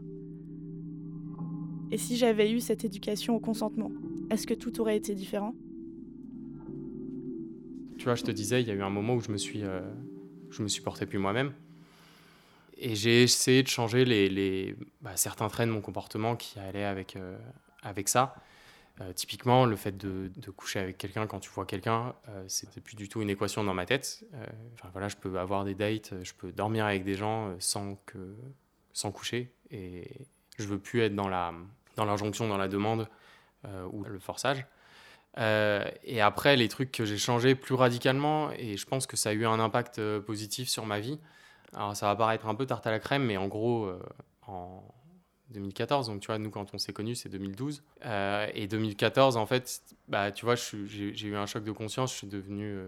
Et 1.91 1.99
si 1.99 2.17
j'avais 2.17 2.51
eu 2.51 2.61
cette 2.61 2.85
éducation 2.85 3.35
au 3.37 3.41
consentement 3.41 3.91
est-ce 4.31 4.47
que 4.47 4.55
tout 4.55 4.81
aurait 4.81 4.97
été 4.97 5.15
différent? 5.15 5.55
Tu 7.99 8.05
vois, 8.05 8.15
je 8.15 8.23
te 8.23 8.31
disais, 8.31 8.61
il 8.61 8.69
y 8.69 8.71
a 8.71 8.75
eu 8.75 8.83
un 8.83 8.91
moment 8.91 9.15
où 9.15 9.21
je 9.21 9.31
me 9.31 9.39
suis, 9.39 9.63
euh, 9.63 9.81
je 10.51 10.63
me 10.63 10.69
suis 10.69 10.83
porté 10.83 11.07
plus 11.07 11.19
moi-même. 11.19 11.53
Et 12.77 12.95
j'ai 12.95 13.23
essayé 13.23 13.63
de 13.63 13.69
changer 13.69 14.05
les, 14.05 14.29
les 14.29 14.77
bah, 15.01 15.17
certains 15.17 15.49
traits 15.49 15.67
de 15.67 15.73
mon 15.73 15.81
comportement 15.81 16.37
qui 16.37 16.59
allaient 16.59 16.85
avec, 16.85 17.17
avec 17.83 18.09
ça. 18.09 18.37
typiquement, 19.17 19.65
le 19.65 19.75
fait 19.75 19.97
de, 19.97 20.31
coucher 20.57 20.79
avec 20.79 20.97
quelqu'un 20.97 21.27
quand 21.27 21.41
tu 21.41 21.51
vois 21.51 21.65
quelqu'un, 21.65 22.15
c'est 22.47 22.81
plus 22.81 22.95
du 22.95 23.09
tout 23.09 23.21
une 23.21 23.31
équation 23.31 23.65
dans 23.65 23.75
ma 23.75 23.85
tête. 23.85 24.25
Enfin, 24.75 24.91
voilà, 24.93 25.09
je 25.09 25.17
peux 25.17 25.41
avoir 25.41 25.65
des 25.65 25.75
dates, 25.75 26.15
je 26.23 26.33
peux 26.35 26.53
dormir 26.53 26.85
avec 26.85 27.03
des 27.03 27.15
gens 27.15 27.53
sans, 27.59 27.97
que, 28.07 28.37
sans 28.93 29.11
coucher. 29.11 29.51
Et 29.73 30.05
je 30.59 30.67
veux 30.69 30.79
plus 30.79 31.01
être 31.01 31.17
dans 31.17 31.29
la 31.29 31.53
dans 31.99 32.07
l'injonction, 32.07 32.49
dans 32.49 32.57
la 32.57 32.69
demande 32.69 33.07
ou 33.93 34.05
le 34.05 34.19
forçage. 34.19 34.65
Euh, 35.39 35.85
et 36.05 36.21
après, 36.21 36.57
les 36.57 36.69
trucs 36.69 36.91
que 36.91 37.05
j'ai 37.05 37.19
changés 37.19 37.55
plus 37.55 37.75
radicalement, 37.75 38.51
et 38.53 38.77
je 38.77 38.87
pense 38.87 39.07
que 39.07 39.17
ça 39.17 39.31
a 39.31 39.33
eu 39.33 39.47
un 39.47 39.61
impact 39.61 39.99
euh, 39.99 40.21
positif 40.21 40.69
sur 40.69 40.87
ma 40.87 41.01
vie. 41.01 41.19
Alors, 41.75 41.95
ça 41.97 42.07
va 42.07 42.17
paraître 42.17 42.47
un 42.47 42.55
peu 42.55 42.67
tarte 42.67 42.87
à 42.87 42.91
la 42.91 42.99
crème, 42.99 43.25
mais 43.25 43.37
en 43.37 43.47
gros, 43.47 43.85
euh, 43.85 44.01
en 44.47 44.83
2014, 45.51 46.09
donc 46.09 46.21
tu 46.21 46.27
vois, 46.27 46.39
nous, 46.39 46.51
quand 46.51 46.75
on 46.75 46.79
s'est 46.79 46.93
connus, 46.93 47.15
c'est 47.15 47.29
2012. 47.29 47.83
et 48.55 48.67
2014, 48.67 49.37
en 49.37 49.47
fait, 49.47 49.83
bah, 50.09 50.33
tu 50.33 50.45
vois, 50.45 50.57
j'ai 50.57 51.27
eu 51.27 51.37
un 51.37 51.47
choc 51.47 51.65
de 51.65 51.73
conscience, 51.73 52.13
je 52.13 52.19
suis 52.19 52.27
devenu 52.27 52.79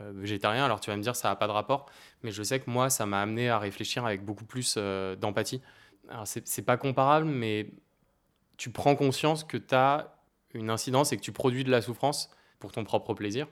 végétarien. 0.00 0.64
Alors, 0.64 0.80
tu 0.80 0.90
vas 0.90 0.96
me 0.96 1.02
dire, 1.02 1.14
ça 1.14 1.28
n'a 1.28 1.36
pas 1.36 1.46
de 1.46 1.52
rapport, 1.52 1.86
mais 2.22 2.30
je 2.30 2.42
sais 2.42 2.58
que 2.58 2.70
moi, 2.70 2.88
ça 2.88 3.04
m'a 3.04 3.20
amené 3.20 3.50
à 3.50 3.58
réfléchir 3.58 4.06
avec 4.06 4.24
beaucoup 4.24 4.46
plus 4.46 4.78
d'empathie. 5.20 5.60
Alors, 6.08 6.26
c'est 6.26 6.62
pas 6.62 6.78
comparable, 6.78 7.26
mais 7.26 7.68
tu 8.56 8.70
prends 8.70 8.96
conscience 8.96 9.44
que 9.44 9.56
tu 9.56 9.74
as 9.74 10.16
une 10.54 10.70
incidence 10.70 11.12
et 11.12 11.16
que 11.16 11.22
tu 11.22 11.32
produis 11.32 11.64
de 11.64 11.70
la 11.70 11.82
souffrance 11.82 12.30
pour 12.58 12.72
ton 12.72 12.84
propre 12.84 13.14
plaisir. 13.14 13.46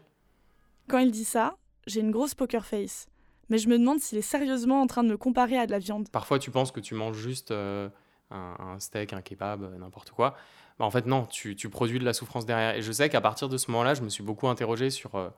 Quand 0.88 0.98
il 0.98 1.10
dit 1.10 1.24
ça, 1.24 1.56
j'ai 1.86 2.00
une 2.00 2.10
grosse 2.10 2.34
poker 2.34 2.64
face. 2.64 3.06
Mais 3.48 3.58
je 3.58 3.68
me 3.68 3.78
demande 3.78 4.00
s'il 4.00 4.18
est 4.18 4.22
sérieusement 4.22 4.80
en 4.80 4.86
train 4.86 5.04
de 5.04 5.08
me 5.08 5.16
comparer 5.16 5.58
à 5.58 5.66
de 5.66 5.72
la 5.72 5.78
viande. 5.78 6.08
Parfois, 6.10 6.38
tu 6.38 6.50
penses 6.50 6.72
que 6.72 6.80
tu 6.80 6.94
manges 6.94 7.18
juste 7.18 7.50
euh, 7.50 7.88
un, 8.30 8.78
steak, 8.78 9.12
un 9.12 9.20
kebab, 9.20 9.62
euh, 9.62 9.78
n'importe 9.78 10.10
quoi. 10.10 10.36
Bah, 10.78 10.84
en 10.84 10.90
fait, 10.90 11.06
non, 11.06 11.26
tu, 11.26 11.54
produis 11.68 11.98
de 11.98 12.04
la 12.04 12.14
souffrance 12.14 12.46
derrière. 12.46 12.76
Et 12.76 12.82
je 12.82 12.92
sais 12.92 13.08
qu'à 13.08 13.20
partir 13.20 13.48
de 13.48 13.56
ce 13.58 13.70
moment-là, 13.70 13.94
je 13.94 14.02
me 14.02 14.08
suis 14.08 14.22
beaucoup 14.22 14.48
interrogé 14.48 14.90
sur 14.90 15.14
euh, 15.16 15.28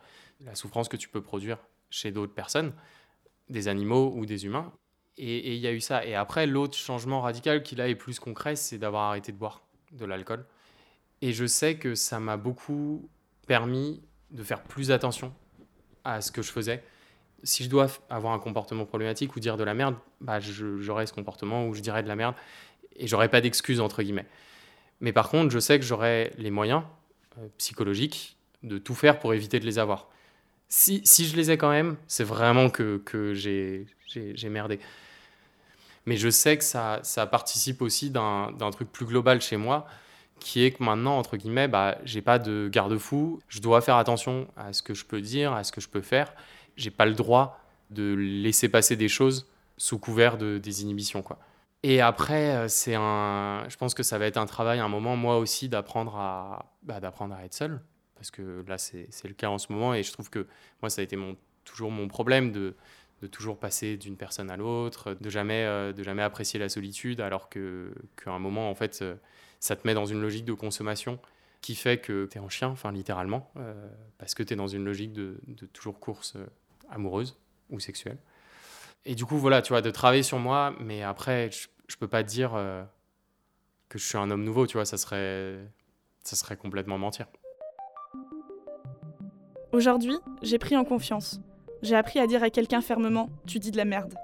la 0.40 0.54
souffrance 0.54 0.88
que 0.88 0.96
tu 0.96 1.08
peux 1.08 1.22
produire 1.22 1.58
chez 1.90 2.12
d'autres 2.12 2.34
personnes, 2.34 2.72
des 3.48 3.68
animaux 3.68 4.12
ou 4.14 4.26
des 4.26 4.46
humains. 4.46 4.72
Et 5.16 5.54
il 5.54 5.60
y 5.60 5.66
a 5.66 5.72
eu 5.72 5.80
ça. 5.80 6.04
Et 6.04 6.14
après, 6.14 6.46
l'autre 6.46 6.76
changement 6.76 7.20
radical 7.20 7.62
qui 7.62 7.76
là 7.76 7.88
est 7.88 7.94
plus 7.94 8.18
concret, 8.18 8.56
c'est 8.56 8.78
d'avoir 8.78 9.10
arrêté 9.10 9.30
de 9.32 9.36
boire 9.36 9.62
de 9.92 10.04
l'alcool. 10.04 10.44
Et 11.22 11.32
je 11.32 11.46
sais 11.46 11.76
que 11.76 11.94
ça 11.94 12.18
m'a 12.20 12.36
beaucoup 12.36 13.08
permis 13.46 14.02
de 14.30 14.42
faire 14.42 14.62
plus 14.62 14.90
attention 14.90 15.32
à 16.02 16.20
ce 16.20 16.32
que 16.32 16.42
je 16.42 16.50
faisais. 16.50 16.82
Si 17.42 17.64
je 17.64 17.68
dois 17.68 17.86
avoir 18.10 18.32
un 18.32 18.38
comportement 18.38 18.84
problématique 18.84 19.36
ou 19.36 19.40
dire 19.40 19.56
de 19.56 19.64
la 19.64 19.74
merde, 19.74 19.96
bah 20.20 20.40
j'aurai 20.40 21.06
ce 21.06 21.12
comportement 21.12 21.66
où 21.66 21.74
je 21.74 21.80
dirais 21.80 22.02
de 22.02 22.08
la 22.08 22.16
merde 22.16 22.34
et 22.96 23.06
j'aurai 23.06 23.28
pas 23.28 23.40
d'excuses 23.40 23.80
entre 23.80 24.02
guillemets. 24.02 24.26
Mais 25.00 25.12
par 25.12 25.28
contre, 25.28 25.50
je 25.50 25.58
sais 25.58 25.78
que 25.78 25.84
j'aurai 25.84 26.32
les 26.38 26.50
moyens 26.50 26.82
euh, 27.38 27.46
psychologiques 27.58 28.36
de 28.62 28.78
tout 28.78 28.94
faire 28.94 29.18
pour 29.18 29.34
éviter 29.34 29.60
de 29.60 29.66
les 29.66 29.78
avoir. 29.78 30.08
Si, 30.68 31.02
si 31.04 31.26
je 31.26 31.36
les 31.36 31.50
ai 31.50 31.58
quand 31.58 31.70
même, 31.70 31.96
c'est 32.06 32.24
vraiment 32.24 32.70
que, 32.70 32.98
que 33.04 33.34
j'ai 33.34 33.86
merdé. 34.48 34.80
Mais 36.06 36.16
je 36.16 36.28
sais 36.28 36.58
que 36.58 36.64
ça, 36.64 37.00
ça 37.02 37.26
participe 37.26 37.80
aussi 37.82 38.10
d'un 38.10 38.70
truc 38.72 38.90
plus 38.92 39.06
global 39.06 39.40
chez 39.40 39.56
moi, 39.56 39.86
qui 40.40 40.64
est 40.64 40.72
que 40.72 40.82
maintenant, 40.82 41.16
entre 41.18 41.36
guillemets, 41.36 41.68
bah, 41.68 41.96
j'ai 42.04 42.20
pas 42.20 42.38
de 42.38 42.68
garde-fou, 42.70 43.40
je 43.48 43.60
dois 43.60 43.80
faire 43.80 43.96
attention 43.96 44.46
à 44.56 44.72
ce 44.72 44.82
que 44.82 44.92
je 44.94 45.04
peux 45.04 45.20
dire, 45.20 45.52
à 45.52 45.64
ce 45.64 45.72
que 45.72 45.80
je 45.80 45.88
peux 45.88 46.02
faire. 46.02 46.34
J'ai 46.76 46.90
pas 46.90 47.06
le 47.06 47.14
droit 47.14 47.60
de 47.90 48.14
laisser 48.14 48.68
passer 48.68 48.96
des 48.96 49.08
choses 49.08 49.48
sous 49.76 49.98
couvert 49.98 50.36
de 50.36 50.58
des 50.58 50.82
inhibitions, 50.82 51.22
quoi. 51.22 51.38
Et 51.82 52.00
après, 52.00 52.56
euh, 52.56 52.68
c'est 52.68 52.94
un, 52.94 53.64
je 53.68 53.76
pense 53.76 53.92
que 53.92 54.02
ça 54.02 54.16
va 54.18 54.24
être 54.24 54.38
un 54.38 54.46
travail, 54.46 54.80
un 54.80 54.88
moment, 54.88 55.16
moi 55.16 55.38
aussi, 55.38 55.68
d'apprendre 55.68 56.16
à, 56.16 56.72
bah, 56.82 56.98
à 56.98 57.44
être 57.44 57.52
seul, 57.52 57.80
parce 58.14 58.30
que 58.30 58.64
là, 58.66 58.78
c'est 58.78 59.08
le 59.24 59.34
cas 59.34 59.50
en 59.50 59.58
ce 59.58 59.70
moment, 59.70 59.94
et 59.94 60.02
je 60.02 60.10
trouve 60.10 60.30
que 60.30 60.46
moi, 60.80 60.88
ça 60.88 61.02
a 61.02 61.04
été 61.04 61.16
mon, 61.16 61.36
toujours 61.64 61.90
mon 61.90 62.08
problème 62.08 62.52
de, 62.52 62.74
de 63.24 63.28
toujours 63.28 63.58
passer 63.58 63.96
d'une 63.96 64.18
personne 64.18 64.50
à 64.50 64.56
l'autre, 64.58 65.16
de 65.18 65.30
jamais, 65.30 65.64
euh, 65.64 65.94
de 65.94 66.02
jamais 66.02 66.22
apprécier 66.22 66.60
la 66.60 66.68
solitude, 66.68 67.22
alors 67.22 67.48
que 67.48 67.90
qu'à 68.22 68.32
un 68.32 68.38
moment, 68.38 68.70
en 68.70 68.74
fait, 68.74 69.00
euh, 69.00 69.14
ça 69.60 69.76
te 69.76 69.86
met 69.86 69.94
dans 69.94 70.04
une 70.04 70.20
logique 70.20 70.44
de 70.44 70.52
consommation 70.52 71.18
qui 71.62 71.74
fait 71.74 71.96
que 71.96 72.28
tu 72.30 72.36
es 72.36 72.40
en 72.40 72.50
chien, 72.50 72.68
enfin 72.68 72.92
littéralement, 72.92 73.50
euh, 73.56 73.72
parce 74.18 74.34
que 74.34 74.42
tu 74.42 74.52
es 74.52 74.56
dans 74.56 74.68
une 74.68 74.84
logique 74.84 75.14
de, 75.14 75.38
toujours 75.72 75.98
course 75.98 76.36
amoureuse 76.90 77.38
ou 77.70 77.80
sexuelle. 77.80 78.18
Et 79.06 79.14
du 79.14 79.24
coup, 79.24 79.38
voilà, 79.38 79.62
tu 79.62 79.72
vois, 79.72 79.80
de 79.80 79.90
travailler 79.90 80.22
sur 80.22 80.38
moi, 80.38 80.74
mais 80.80 81.02
après, 81.02 81.50
je, 81.50 81.68
je 81.88 81.96
peux 81.96 82.08
pas 82.08 82.22
dire 82.22 82.54
euh, 82.54 82.84
que 83.88 83.98
je 83.98 84.04
suis 84.04 84.18
un 84.18 84.30
homme 84.30 84.44
nouveau, 84.44 84.66
tu 84.66 84.76
vois, 84.76 84.84
ça 84.84 84.98
serait, 84.98 85.56
ça 86.22 86.36
serait 86.36 86.58
complètement 86.58 86.98
mentir. 86.98 87.26
Aujourd'hui, 89.72 90.18
j'ai 90.42 90.58
pris 90.58 90.76
en 90.76 90.84
confiance. 90.84 91.40
J'ai 91.84 91.96
appris 91.96 92.18
à 92.18 92.26
dire 92.26 92.42
à 92.42 92.48
quelqu'un 92.48 92.80
fermement 92.80 93.28
Tu 93.46 93.58
dis 93.58 93.70
de 93.70 93.76
la 93.76 93.84
merde. 93.84 94.14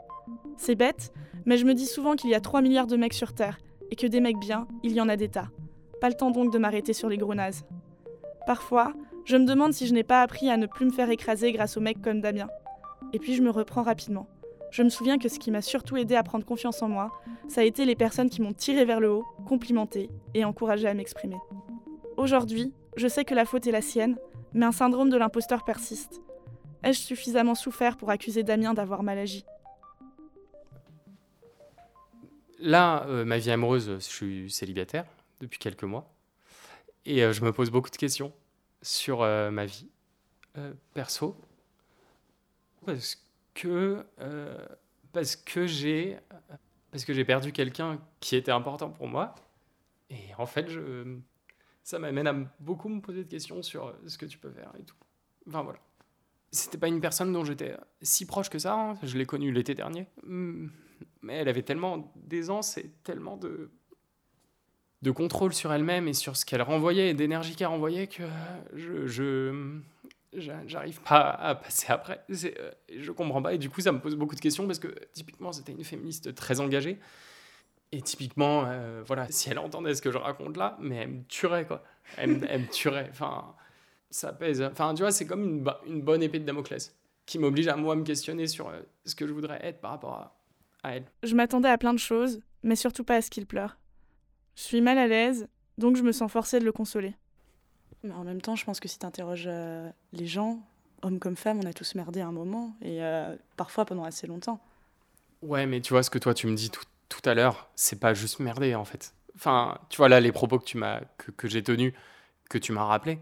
C'est 0.56 0.76
bête, 0.76 1.12
mais 1.44 1.58
je 1.58 1.66
me 1.66 1.74
dis 1.74 1.84
souvent 1.84 2.16
qu'il 2.16 2.30
y 2.30 2.34
a 2.34 2.40
3 2.40 2.62
milliards 2.62 2.86
de 2.86 2.96
mecs 2.96 3.12
sur 3.12 3.34
Terre 3.34 3.58
et 3.90 3.96
que 3.96 4.06
des 4.06 4.20
mecs 4.20 4.38
bien, 4.38 4.66
il 4.82 4.92
y 4.92 5.00
en 5.02 5.10
a 5.10 5.16
des 5.16 5.28
tas. 5.28 5.50
Pas 6.00 6.08
le 6.08 6.14
temps 6.14 6.30
donc 6.30 6.50
de 6.50 6.56
m'arrêter 6.56 6.94
sur 6.94 7.10
les 7.10 7.18
gros 7.18 7.34
nazes. 7.34 7.66
Parfois, 8.46 8.94
je 9.26 9.36
me 9.36 9.44
demande 9.44 9.74
si 9.74 9.86
je 9.86 9.92
n'ai 9.92 10.04
pas 10.04 10.22
appris 10.22 10.48
à 10.48 10.56
ne 10.56 10.64
plus 10.64 10.86
me 10.86 10.90
faire 10.90 11.10
écraser 11.10 11.52
grâce 11.52 11.76
aux 11.76 11.82
mecs 11.82 12.00
comme 12.00 12.22
Damien. 12.22 12.48
Et 13.12 13.18
puis 13.18 13.34
je 13.34 13.42
me 13.42 13.50
reprends 13.50 13.82
rapidement. 13.82 14.26
Je 14.70 14.82
me 14.82 14.88
souviens 14.88 15.18
que 15.18 15.28
ce 15.28 15.38
qui 15.38 15.50
m'a 15.50 15.60
surtout 15.60 15.98
aidé 15.98 16.14
à 16.14 16.22
prendre 16.22 16.46
confiance 16.46 16.80
en 16.80 16.88
moi, 16.88 17.10
ça 17.46 17.60
a 17.60 17.64
été 17.64 17.84
les 17.84 17.94
personnes 17.94 18.30
qui 18.30 18.40
m'ont 18.40 18.54
tiré 18.54 18.86
vers 18.86 19.00
le 19.00 19.10
haut, 19.10 19.26
complimenté 19.46 20.08
et 20.32 20.46
encouragé 20.46 20.88
à 20.88 20.94
m'exprimer. 20.94 21.36
Aujourd'hui, 22.16 22.72
je 22.96 23.06
sais 23.06 23.26
que 23.26 23.34
la 23.34 23.44
faute 23.44 23.66
est 23.66 23.70
la 23.70 23.82
sienne, 23.82 24.16
mais 24.54 24.64
un 24.64 24.72
syndrome 24.72 25.10
de 25.10 25.18
l'imposteur 25.18 25.62
persiste. 25.62 26.22
Ai-je 26.82 27.00
suffisamment 27.00 27.54
souffert 27.54 27.96
pour 27.96 28.10
accuser 28.10 28.42
Damien 28.42 28.72
d'avoir 28.72 29.02
mal 29.02 29.18
agi? 29.18 29.44
Là, 32.58 33.04
euh, 33.06 33.24
ma 33.24 33.38
vie 33.38 33.50
amoureuse, 33.50 33.94
je 33.94 33.98
suis 33.98 34.50
célibataire 34.50 35.06
depuis 35.40 35.58
quelques 35.58 35.84
mois. 35.84 36.12
Et 37.06 37.22
euh, 37.22 37.32
je 37.32 37.42
me 37.42 37.52
pose 37.52 37.70
beaucoup 37.70 37.90
de 37.90 37.96
questions 37.96 38.32
sur 38.82 39.22
euh, 39.22 39.50
ma 39.50 39.66
vie 39.66 39.88
perso. 40.94 41.36
Parce 42.84 43.22
que, 43.54 44.04
parce 45.12 45.36
que 45.36 45.66
j'ai 45.66 46.18
parce 46.90 47.04
que 47.04 47.12
j'ai 47.12 47.24
perdu 47.24 47.52
quelqu'un 47.52 48.00
qui 48.18 48.36
était 48.36 48.50
important 48.50 48.90
pour 48.90 49.06
moi. 49.06 49.34
Et 50.10 50.34
en 50.38 50.46
fait, 50.46 50.66
ça 51.84 51.98
m'amène 51.98 52.26
à 52.26 52.34
beaucoup 52.58 52.88
me 52.88 53.00
poser 53.00 53.22
de 53.22 53.30
questions 53.30 53.62
sur 53.62 53.94
ce 54.06 54.18
que 54.18 54.26
tu 54.26 54.38
peux 54.38 54.50
faire 54.50 54.72
et 54.78 54.82
tout. 54.82 54.96
Enfin 55.46 55.62
voilà. 55.62 55.78
C'était 56.52 56.78
pas 56.78 56.88
une 56.88 57.00
personne 57.00 57.32
dont 57.32 57.44
j'étais 57.44 57.76
si 58.02 58.26
proche 58.26 58.50
que 58.50 58.58
ça. 58.58 58.74
Hein. 58.74 58.94
Je 59.02 59.16
l'ai 59.16 59.26
connue 59.26 59.52
l'été 59.52 59.74
dernier. 59.74 60.06
Hmm 60.24 60.68
mais 61.22 61.34
elle 61.34 61.48
avait 61.48 61.62
tellement 61.62 62.12
d'aisance 62.16 62.78
et 62.78 62.90
tellement 63.04 63.36
de, 63.36 63.70
de 65.02 65.10
contrôle 65.10 65.52
sur 65.52 65.72
elle-même 65.72 66.08
et 66.08 66.14
sur 66.14 66.36
ce 66.36 66.44
qu'elle 66.44 66.62
renvoyait 66.62 67.10
et 67.10 67.14
d'énergie 67.14 67.56
qu'elle 67.56 67.68
renvoyait 67.68 68.06
que 68.06 68.22
je, 68.74 69.80
j'arrive 70.66 71.00
pas 71.02 71.30
à 71.30 71.54
passer 71.54 71.92
après. 71.92 72.24
Euh, 72.30 72.70
je 72.96 73.12
comprends 73.12 73.42
pas 73.42 73.54
et 73.54 73.58
du 73.58 73.70
coup 73.70 73.80
ça 73.80 73.92
me 73.92 74.00
pose 74.00 74.16
beaucoup 74.16 74.34
de 74.34 74.40
questions 74.40 74.66
parce 74.66 74.78
que 74.78 74.94
typiquement 75.12 75.52
c'était 75.52 75.72
une 75.72 75.84
féministe 75.84 76.34
très 76.34 76.60
engagée 76.60 76.98
et 77.92 78.02
typiquement 78.02 78.64
euh, 78.66 79.02
voilà 79.04 79.26
si 79.30 79.50
elle 79.50 79.58
entendait 79.58 79.94
ce 79.94 80.02
que 80.02 80.10
je 80.10 80.18
raconte 80.18 80.56
là, 80.56 80.76
mais 80.80 80.96
elle 80.96 81.08
me 81.08 81.24
tuerait 81.24 81.66
quoi. 81.66 81.84
Elle, 82.16 82.38
me 82.38 82.70
tuerait. 82.70 83.08
Enfin 83.10 83.54
ça 84.10 84.32
pèse. 84.32 84.62
Enfin 84.62 84.94
tu 84.94 85.02
vois 85.02 85.12
c'est 85.12 85.26
comme 85.26 85.44
une, 85.44 85.64
une 85.86 86.02
bonne 86.02 86.22
épée 86.22 86.38
de 86.38 86.44
Damoclès 86.44 86.96
qui 87.26 87.38
m'oblige 87.38 87.68
à 87.68 87.76
moi 87.76 87.94
me 87.94 88.02
questionner 88.02 88.46
sur 88.46 88.68
euh, 88.68 88.80
ce 89.04 89.14
que 89.14 89.26
je 89.26 89.32
voudrais 89.32 89.64
être 89.64 89.80
par 89.80 89.92
rapport 89.92 90.14
à 90.14 90.40
je 91.22 91.34
m'attendais 91.34 91.68
à 91.68 91.78
plein 91.78 91.92
de 91.92 91.98
choses, 91.98 92.40
mais 92.62 92.76
surtout 92.76 93.04
pas 93.04 93.16
à 93.16 93.22
ce 93.22 93.30
qu'il 93.30 93.46
pleure. 93.46 93.78
Je 94.56 94.62
suis 94.62 94.80
mal 94.80 94.98
à 94.98 95.06
l'aise, 95.06 95.48
donc 95.78 95.96
je 95.96 96.02
me 96.02 96.12
sens 96.12 96.30
forcée 96.30 96.58
de 96.58 96.64
le 96.64 96.72
consoler. 96.72 97.14
Mais 98.02 98.12
en 98.12 98.24
même 98.24 98.40
temps, 98.40 98.56
je 98.56 98.64
pense 98.64 98.80
que 98.80 98.88
si 98.88 98.98
tu 98.98 99.06
interroges 99.06 99.44
euh, 99.46 99.90
les 100.12 100.26
gens, 100.26 100.60
hommes 101.02 101.18
comme 101.18 101.36
femmes, 101.36 101.60
on 101.62 101.66
a 101.66 101.72
tous 101.72 101.94
merdé 101.94 102.20
à 102.20 102.26
un 102.26 102.32
moment, 102.32 102.74
et 102.80 103.02
euh, 103.02 103.36
parfois 103.56 103.84
pendant 103.84 104.04
assez 104.04 104.26
longtemps. 104.26 104.60
Ouais, 105.42 105.66
mais 105.66 105.80
tu 105.80 105.92
vois, 105.92 106.02
ce 106.02 106.10
que 106.10 106.18
toi 106.18 106.34
tu 106.34 106.46
me 106.46 106.54
dis 106.54 106.70
tout, 106.70 106.84
tout 107.08 107.22
à 107.28 107.34
l'heure, 107.34 107.70
c'est 107.74 108.00
pas 108.00 108.14
juste 108.14 108.40
merder 108.40 108.74
en 108.74 108.84
fait. 108.84 109.14
Enfin, 109.34 109.78
tu 109.88 109.98
vois, 109.98 110.08
là, 110.08 110.20
les 110.20 110.32
propos 110.32 110.58
que, 110.58 110.64
tu 110.64 110.76
m'as, 110.76 111.00
que, 111.18 111.30
que 111.30 111.48
j'ai 111.48 111.62
tenus, 111.62 111.94
que 112.48 112.58
tu 112.58 112.72
m'as 112.72 112.84
rappelé, 112.84 113.18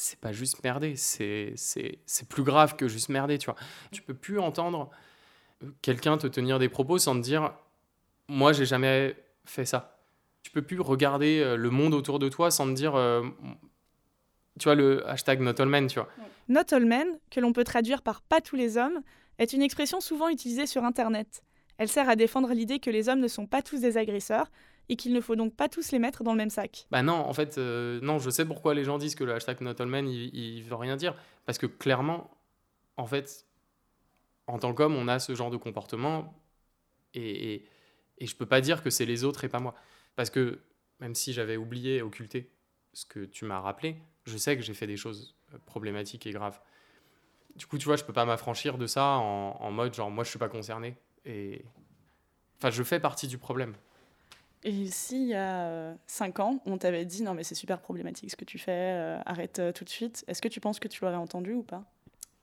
c'est 0.00 0.20
pas 0.20 0.30
juste 0.30 0.62
merder, 0.62 0.94
c'est, 0.94 1.56
plus 2.28 2.44
grave 2.44 2.76
que 2.76 2.86
juste 2.86 3.08
merder, 3.08 3.36
tu 3.36 3.46
vois. 3.46 3.56
Tu 3.90 4.00
peux 4.00 4.14
plus 4.14 4.38
entendre 4.38 4.90
quelqu'un 5.82 6.16
te 6.16 6.28
tenir 6.28 6.60
des 6.60 6.68
propos 6.68 6.98
sans 6.98 7.16
te 7.16 7.20
dire 7.20 7.52
moi 8.28 8.52
j'ai 8.52 8.64
jamais 8.64 9.16
fait 9.44 9.64
ça. 9.64 9.98
Tu 10.42 10.52
peux 10.52 10.62
plus 10.62 10.78
regarder 10.78 11.40
euh, 11.40 11.56
le 11.56 11.70
monde 11.70 11.94
autour 11.94 12.20
de 12.20 12.28
toi 12.28 12.52
sans 12.52 12.66
te 12.66 12.74
dire 12.74 12.94
euh, 12.94 13.24
tu 14.60 14.64
vois 14.64 14.76
le 14.76 15.04
hashtag 15.08 15.40
not 15.40 15.60
all 15.60 15.68
men, 15.68 15.88
tu 15.88 15.98
vois. 15.98 16.08
Not 16.48 16.72
all 16.72 16.86
men, 16.86 17.18
que 17.32 17.40
l'on 17.40 17.52
peut 17.52 17.64
traduire 17.64 18.02
par 18.02 18.22
pas 18.22 18.40
tous 18.40 18.54
les 18.54 18.76
hommes, 18.76 19.00
est 19.38 19.52
une 19.52 19.62
expression 19.62 20.00
souvent 20.00 20.28
utilisée 20.28 20.66
sur 20.66 20.84
internet. 20.84 21.42
Elle 21.76 21.88
sert 21.88 22.08
à 22.08 22.14
défendre 22.14 22.52
l'idée 22.54 22.78
que 22.78 22.90
les 22.90 23.08
hommes 23.08 23.20
ne 23.20 23.28
sont 23.28 23.46
pas 23.46 23.62
tous 23.62 23.80
des 23.80 23.96
agresseurs 23.96 24.48
et 24.88 24.96
qu'il 24.96 25.12
ne 25.12 25.20
faut 25.20 25.36
donc 25.36 25.54
pas 25.54 25.68
tous 25.68 25.92
les 25.92 25.98
mettre 25.98 26.24
dans 26.24 26.32
le 26.32 26.38
même 26.38 26.50
sac. 26.50 26.86
Bah 26.90 27.02
non, 27.02 27.14
en 27.14 27.32
fait, 27.32 27.58
euh, 27.58 28.00
non, 28.02 28.18
je 28.18 28.30
sais 28.30 28.44
pourquoi 28.44 28.74
les 28.74 28.84
gens 28.84 28.98
disent 28.98 29.14
que 29.14 29.24
le 29.24 29.34
hashtag 29.34 29.60
NotAllMen, 29.60 30.08
il, 30.08 30.34
il 30.34 30.62
veut 30.62 30.74
rien 30.74 30.96
dire. 30.96 31.14
Parce 31.44 31.58
que 31.58 31.66
clairement, 31.66 32.30
en 32.96 33.06
fait, 33.06 33.46
en 34.46 34.58
tant 34.58 34.72
qu'homme, 34.74 34.96
on 34.96 35.08
a 35.08 35.18
ce 35.18 35.34
genre 35.34 35.50
de 35.50 35.56
comportement 35.56 36.34
et, 37.14 37.54
et, 37.54 37.68
et 38.18 38.26
je 38.26 38.36
peux 38.36 38.46
pas 38.46 38.60
dire 38.60 38.82
que 38.82 38.90
c'est 38.90 39.06
les 39.06 39.24
autres 39.24 39.44
et 39.44 39.48
pas 39.48 39.60
moi. 39.60 39.74
Parce 40.16 40.30
que 40.30 40.60
même 41.00 41.14
si 41.14 41.32
j'avais 41.32 41.56
oublié, 41.56 42.02
occulté 42.02 42.50
ce 42.92 43.04
que 43.04 43.24
tu 43.24 43.44
m'as 43.44 43.60
rappelé, 43.60 43.96
je 44.24 44.36
sais 44.36 44.56
que 44.56 44.62
j'ai 44.62 44.74
fait 44.74 44.86
des 44.86 44.96
choses 44.96 45.36
euh, 45.54 45.58
problématiques 45.66 46.26
et 46.26 46.32
graves. 46.32 46.60
Du 47.56 47.66
coup, 47.66 47.78
tu 47.78 47.84
vois, 47.84 47.96
je 47.96 48.04
peux 48.04 48.12
pas 48.12 48.24
m'affranchir 48.24 48.78
de 48.78 48.86
ça 48.86 49.04
en, 49.04 49.70
mode 49.70 49.92
genre 49.92 50.10
moi 50.10 50.22
je 50.22 50.30
suis 50.30 50.38
pas 50.38 50.48
concerné 50.48 50.96
enfin 52.58 52.70
je 52.70 52.82
fais 52.82 53.00
partie 53.00 53.26
du 53.26 53.38
problème. 53.38 53.74
Et 54.64 54.86
s'il 54.86 55.28
y 55.28 55.34
a 55.34 55.94
5 56.06 56.40
ans, 56.40 56.60
on 56.66 56.78
t'avait 56.78 57.04
dit 57.04 57.22
non 57.22 57.34
mais 57.34 57.44
c'est 57.44 57.54
super 57.54 57.80
problématique 57.80 58.30
ce 58.30 58.36
que 58.36 58.44
tu 58.44 58.58
fais, 58.58 58.72
euh, 58.72 59.18
arrête 59.24 59.58
euh, 59.58 59.72
tout 59.72 59.84
de 59.84 59.90
suite, 59.90 60.24
est-ce 60.26 60.42
que 60.42 60.48
tu 60.48 60.60
penses 60.60 60.80
que 60.80 60.88
tu 60.88 61.04
l'aurais 61.04 61.16
entendu 61.16 61.52
ou 61.54 61.62
pas? 61.62 61.84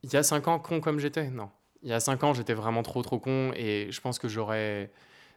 Il 0.04 0.14
y 0.14 0.18
a 0.18 0.24
5 0.24 0.48
ans, 0.48 0.60
con 0.60 0.80
comme 0.80 1.00
j'étais, 1.00 1.30
non. 1.30 1.50
Il 1.84 1.90
y 1.90 1.94
a 1.94 2.00
5 2.00 2.24
ans, 2.24 2.34
j'étais 2.34 2.54
vraiment 2.54 2.84
trop 2.84 3.02
trop 3.02 3.20
con 3.20 3.52
et 3.56 3.88
je 3.92 4.02
pense 4.02 4.18
que 4.18 4.28
j'aurais 4.28 4.92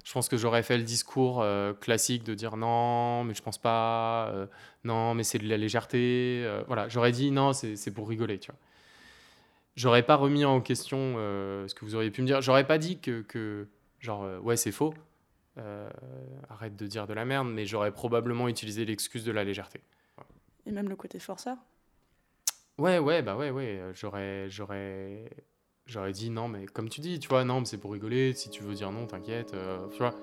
je 0.09 0.13
pense 0.15 0.31
que 0.31 0.39
j'aurais 0.39 0.63
fait 0.63 0.79
le 0.79 0.85
discours 0.85 1.43
euh, 1.43 1.75
classique 1.75 2.25
de 2.25 2.33
dire 2.33 2.57
non, 2.57 3.25
mais 3.25 3.35
je 3.35 3.43
pense 3.43 3.59
pas, 3.59 4.31
euh, 4.33 4.47
non, 4.85 5.13
mais 5.15 5.23
c'est 5.23 5.39
de 5.39 5.47
la 5.47 5.59
légèreté. 5.59 6.43
Euh, 6.47 6.63
voilà, 6.67 6.89
j'aurais 6.89 7.13
dit 7.13 7.31
non, 7.31 7.53
c'est 7.53 7.91
pour 7.91 8.09
rigoler, 8.09 8.39
tu 8.39 8.51
vois. 8.51 8.59
J'aurais 9.77 10.03
pas 10.03 10.17
remis 10.17 10.47
en 10.47 10.63
question 10.63 11.15
ce 11.17 11.75
que 11.75 11.85
vous 11.85 11.95
auriez 11.95 12.11
pu 12.11 12.23
me 12.23 12.27
dire. 12.27 12.41
J'aurais 12.41 12.67
pas 12.67 12.79
dit 12.79 12.99
que, 12.99 13.21
que 13.21 13.69
genre, 14.01 14.27
ouais, 14.43 14.57
c'est 14.57 14.73
faux, 14.73 14.95
arrête 16.49 16.77
de 16.77 16.87
dire 16.87 17.07
de 17.07 17.15
la 17.15 17.25
merde, 17.25 17.49
mais 17.49 17.67
j'aurais 17.67 17.93
probablement 17.93 18.49
utilisé 18.49 18.85
l'excuse 18.85 19.25
de 19.25 19.33
la 19.33 19.45
légèreté. 19.45 19.81
Et 20.67 20.73
même 20.73 20.89
le 20.89 20.97
côté 20.97 21.19
forceur 21.19 21.57
Ouais, 22.77 22.99
ouais, 22.99 23.23
bah 23.23 23.37
ouais, 23.37 23.51
ouais. 23.51 23.81
J'aurais, 23.93 24.49
j'aurais, 24.49 25.29
j'aurais 25.87 26.13
dit 26.13 26.31
non, 26.31 26.47
mais 26.47 26.67
comme 26.67 26.89
tu 26.89 27.01
dis, 27.01 27.19
tu 27.19 27.29
vois, 27.29 27.45
non, 27.45 27.61
mais 27.61 27.67
c'est 27.67 27.79
pour 27.79 27.93
rigoler. 27.93 28.35
Si 28.35 28.51
tu 28.51 28.63
veux 28.63 28.75
dire 28.75 28.93
non, 28.93 29.07
t'inquiète. 29.07 29.53
Euh, 29.55 29.89
tu 29.91 29.99
vois, 29.99 30.15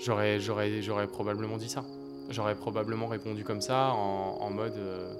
j'aurais, 0.00 0.40
j'aurais, 0.40 0.82
j'aurais 0.82 1.06
probablement 1.06 1.58
dit 1.58 1.68
ça. 1.68 1.84
J'aurais 2.28 2.56
probablement 2.56 3.06
répondu 3.06 3.44
comme 3.44 3.60
ça, 3.60 3.92
en, 3.92 4.38
en 4.40 4.50
mode 4.50 4.76
euh... 4.76 5.14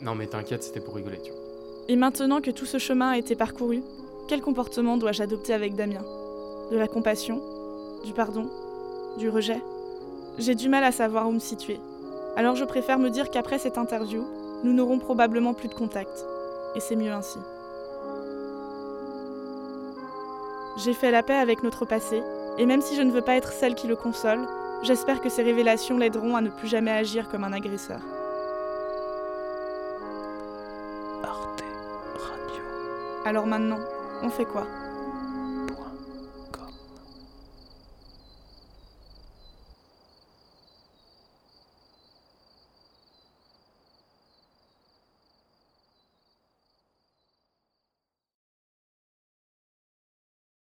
non, 0.00 0.14
mais 0.14 0.26
t'inquiète, 0.26 0.62
c'était 0.62 0.80
pour 0.80 0.94
rigoler, 0.94 1.20
tu 1.22 1.30
vois. 1.30 1.40
Et 1.88 1.96
maintenant 1.96 2.40
que 2.40 2.50
tout 2.50 2.66
ce 2.66 2.78
chemin 2.78 3.10
a 3.10 3.18
été 3.18 3.36
parcouru, 3.36 3.82
quel 4.28 4.40
comportement 4.40 4.96
dois-je 4.96 5.22
adopter 5.22 5.52
avec 5.52 5.74
Damien? 5.74 6.04
De 6.74 6.78
la 6.80 6.88
compassion 6.88 7.40
Du 8.04 8.12
pardon 8.12 8.50
Du 9.16 9.28
rejet 9.30 9.62
J'ai 10.38 10.56
du 10.56 10.68
mal 10.68 10.82
à 10.82 10.90
savoir 10.90 11.28
où 11.28 11.30
me 11.30 11.38
situer. 11.38 11.78
Alors 12.34 12.56
je 12.56 12.64
préfère 12.64 12.98
me 12.98 13.10
dire 13.10 13.30
qu'après 13.30 13.60
cette 13.60 13.78
interview, 13.78 14.24
nous 14.64 14.72
n'aurons 14.72 14.98
probablement 14.98 15.54
plus 15.54 15.68
de 15.68 15.74
contact 15.74 16.26
et 16.74 16.80
c'est 16.80 16.96
mieux 16.96 17.12
ainsi. 17.12 17.38
J'ai 20.78 20.94
fait 20.94 21.12
la 21.12 21.22
paix 21.22 21.36
avec 21.36 21.62
notre 21.62 21.84
passé, 21.84 22.24
et 22.58 22.66
même 22.66 22.82
si 22.82 22.96
je 22.96 23.02
ne 23.02 23.12
veux 23.12 23.22
pas 23.22 23.36
être 23.36 23.52
celle 23.52 23.76
qui 23.76 23.86
le 23.86 23.94
console, 23.94 24.44
j'espère 24.82 25.20
que 25.20 25.28
ces 25.28 25.44
révélations 25.44 25.96
l'aideront 25.96 26.34
à 26.34 26.40
ne 26.40 26.50
plus 26.50 26.66
jamais 26.66 26.90
agir 26.90 27.28
comme 27.28 27.44
un 27.44 27.52
agresseur. 27.52 28.00
Arte 31.22 31.62
Radio. 32.18 32.62
Alors 33.24 33.46
maintenant, 33.46 33.78
on 34.24 34.28
fait 34.28 34.44
quoi? 34.44 34.66